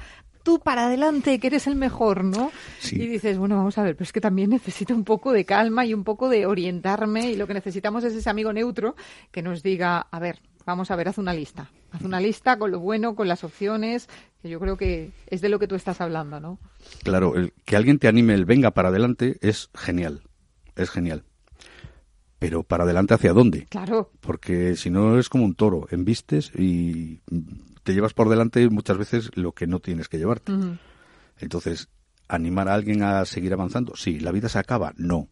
[0.48, 2.54] tú para adelante, que eres el mejor, ¿no?
[2.89, 5.86] Y dices, bueno, vamos a ver, pero es que también necesito un poco de calma
[5.86, 8.95] y un poco de orientarme y lo que necesitamos es ese amigo neutro
[9.30, 11.70] que nos diga, a ver, vamos a ver, haz una lista.
[11.91, 14.08] Haz una lista con lo bueno, con las opciones,
[14.41, 16.60] que yo creo que es de lo que tú estás hablando, ¿no?
[17.04, 20.22] Claro, el, que alguien te anime el venga para adelante es genial,
[20.78, 21.26] es genial.
[22.39, 23.66] Pero para adelante hacia dónde?
[23.66, 24.12] Claro.
[24.22, 27.20] Porque si no es como un toro, embistes y
[27.88, 30.52] te llevas por delante muchas veces lo que no tienes que llevarte.
[31.40, 31.88] Entonces,
[32.28, 35.30] animar a alguien a seguir avanzando, sí, la vida se acaba, no.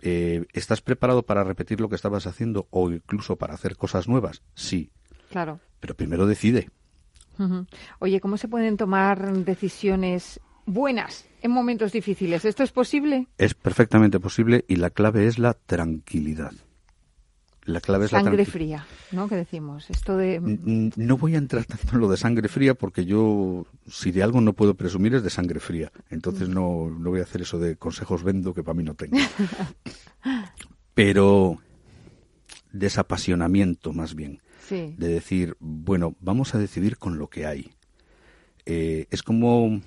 [0.00, 4.40] Eh, ¿Estás preparado para repetir lo que estabas haciendo o incluso para hacer cosas nuevas?
[4.54, 4.90] Sí.
[5.28, 5.60] Claro.
[5.78, 6.70] Pero primero decide.
[7.98, 12.46] Oye, ¿cómo se pueden tomar decisiones buenas en momentos difíciles?
[12.46, 13.26] ¿Esto es posible?
[13.36, 16.54] Es perfectamente posible y la clave es la tranquilidad.
[17.66, 19.28] La clave es sangre fría, ¿no?
[19.28, 23.04] Que decimos esto de no voy a entrar tanto en lo de sangre fría porque
[23.04, 25.90] yo si de algo no puedo presumir es de sangre fría.
[26.08, 29.16] Entonces no, no voy a hacer eso de consejos vendo que para mí no tengo.
[30.94, 31.58] Pero
[32.72, 34.40] desapasionamiento más bien.
[34.70, 37.70] De decir, bueno, vamos a decidir con lo que hay.
[38.64, 39.80] Eh, es como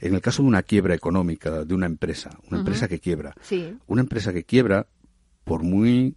[0.00, 3.34] en el caso de una quiebra económica de una empresa, una empresa que quiebra.
[3.86, 4.86] Una empresa que quiebra,
[5.44, 6.16] por muy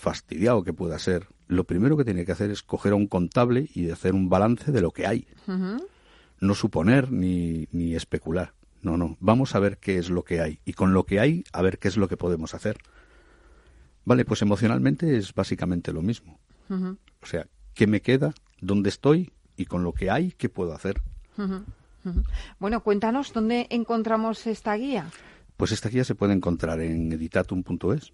[0.00, 3.68] fastidiado que pueda ser, lo primero que tiene que hacer es coger a un contable
[3.74, 5.26] y hacer un balance de lo que hay.
[6.40, 8.54] No suponer ni, ni especular.
[8.82, 9.16] No, no.
[9.20, 10.60] Vamos a ver qué es lo que hay.
[10.64, 12.78] Y con lo que hay, a ver qué es lo que podemos hacer.
[14.06, 16.40] Vale, pues emocionalmente es básicamente lo mismo.
[17.20, 21.02] O sea, ¿qué me queda dónde estoy y con lo que hay, qué puedo hacer.
[22.58, 25.10] Bueno, cuéntanos dónde encontramos esta guía.
[25.56, 28.12] Pues esta guía se puede encontrar en editatum.es,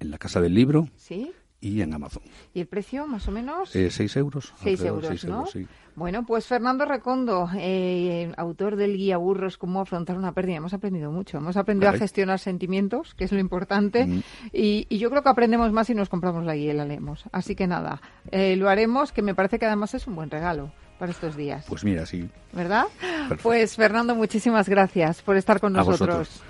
[0.00, 1.32] en la Casa del Libro ¿Sí?
[1.60, 2.22] y en Amazon.
[2.54, 3.74] ¿Y el precio, más o menos?
[3.74, 4.52] Eh, seis euros.
[4.62, 5.46] Seis alrededor de euros, seis ¿no?
[5.46, 5.66] sí.
[5.94, 10.56] Bueno, pues Fernando Recondo, eh, autor del guía Burros, cómo afrontar una pérdida.
[10.56, 11.38] Hemos aprendido mucho.
[11.38, 14.04] Hemos aprendido a gestionar sentimientos, que es lo importante.
[14.06, 14.22] Mm.
[14.52, 17.24] Y, y yo creo que aprendemos más si nos compramos la guía y la leemos.
[17.32, 20.70] Así que nada, eh, lo haremos, que me parece que además es un buen regalo
[20.98, 21.64] para estos días.
[21.66, 22.28] Pues mira, sí.
[22.52, 22.84] ¿Verdad?
[23.00, 23.42] Perfecto.
[23.42, 26.08] Pues Fernando, muchísimas gracias por estar con A nosotros.
[26.18, 26.42] vosotros.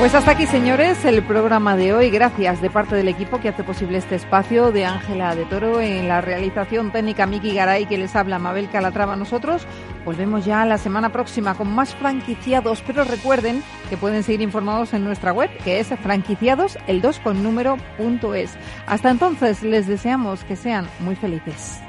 [0.00, 2.08] Pues hasta aquí, señores, el programa de hoy.
[2.08, 6.08] Gracias de parte del equipo que hace posible este espacio de Ángela de Toro en
[6.08, 9.14] la realización técnica Miki Garay que les habla Mabel Calatrava.
[9.14, 9.66] Nosotros
[10.06, 15.04] volvemos ya la semana próxima con más franquiciados, pero recuerden que pueden seguir informados en
[15.04, 18.56] nuestra web que es franquiciados el 2 con número punto es.
[18.86, 21.82] Hasta entonces les deseamos que sean muy felices.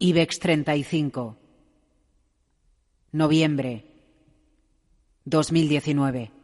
[0.00, 1.36] IBEX 35.
[3.10, 3.84] Noviembre
[5.24, 6.37] 2019.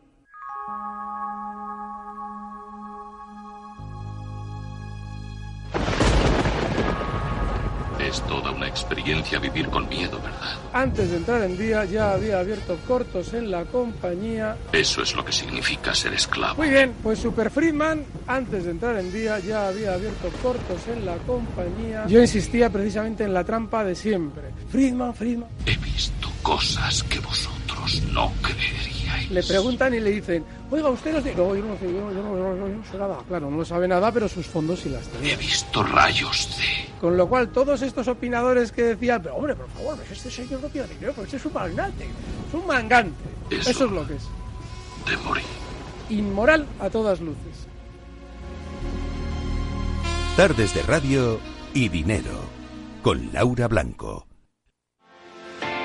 [8.14, 10.56] Es toda una experiencia vivir con miedo, ¿verdad?
[10.72, 14.56] Antes de entrar en día ya había abierto cortos en la compañía.
[14.70, 16.54] Eso es lo que significa ser esclavo.
[16.54, 21.04] Muy bien, pues Super Friedman, antes de entrar en día ya había abierto cortos en
[21.04, 22.06] la compañía.
[22.06, 24.44] Yo insistía precisamente en la trampa de siempre.
[24.68, 25.48] Friedman, Friedman.
[25.66, 29.03] He visto cosas que vosotros no creeríais.
[29.30, 32.36] Le preguntan y le dicen, oiga, usted dice, no, yo no, sé, yo, yo no,
[32.36, 33.18] yo no- yo no sé nada.
[33.28, 35.34] Claro, no sabe nada, pero sus fondos sí las tenía.
[35.34, 36.98] He visto rayos de...
[37.00, 40.60] Con lo cual, todos estos opinadores que decían, pero hombre, por favor, pues este señor
[40.60, 42.04] no tiene dinero, pues este es un magnate,
[42.48, 43.24] es un mangante.
[43.50, 43.70] Eso.
[43.70, 44.22] Eso es lo que es.
[45.10, 45.44] de morir.
[46.10, 47.66] Inmoral a todas luces.
[50.36, 51.38] Tardes de radio
[51.72, 52.40] y dinero.
[53.02, 54.26] Con Laura Blanco.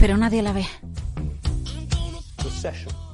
[0.00, 0.66] Pero nadie la ve.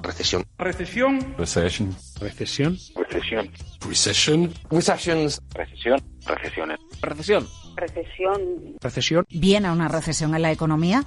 [0.03, 0.45] Recesión.
[0.57, 1.34] Recesión.
[1.37, 1.97] Recession.
[2.20, 2.78] Recesión.
[2.95, 3.51] Recesión.
[3.80, 4.55] Recession.
[4.70, 5.43] Recessions.
[5.53, 6.01] Recesión.
[6.24, 6.78] Recesiones.
[7.03, 7.49] Recesión.
[7.74, 8.41] Recesión.
[8.80, 9.26] Recesión.
[9.30, 11.05] ¿Viene una recesión en la economía?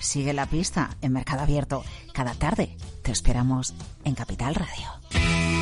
[0.00, 1.82] Sigue la pista en Mercado Abierto.
[2.12, 3.74] Cada tarde te esperamos
[4.04, 5.61] en Capital Radio.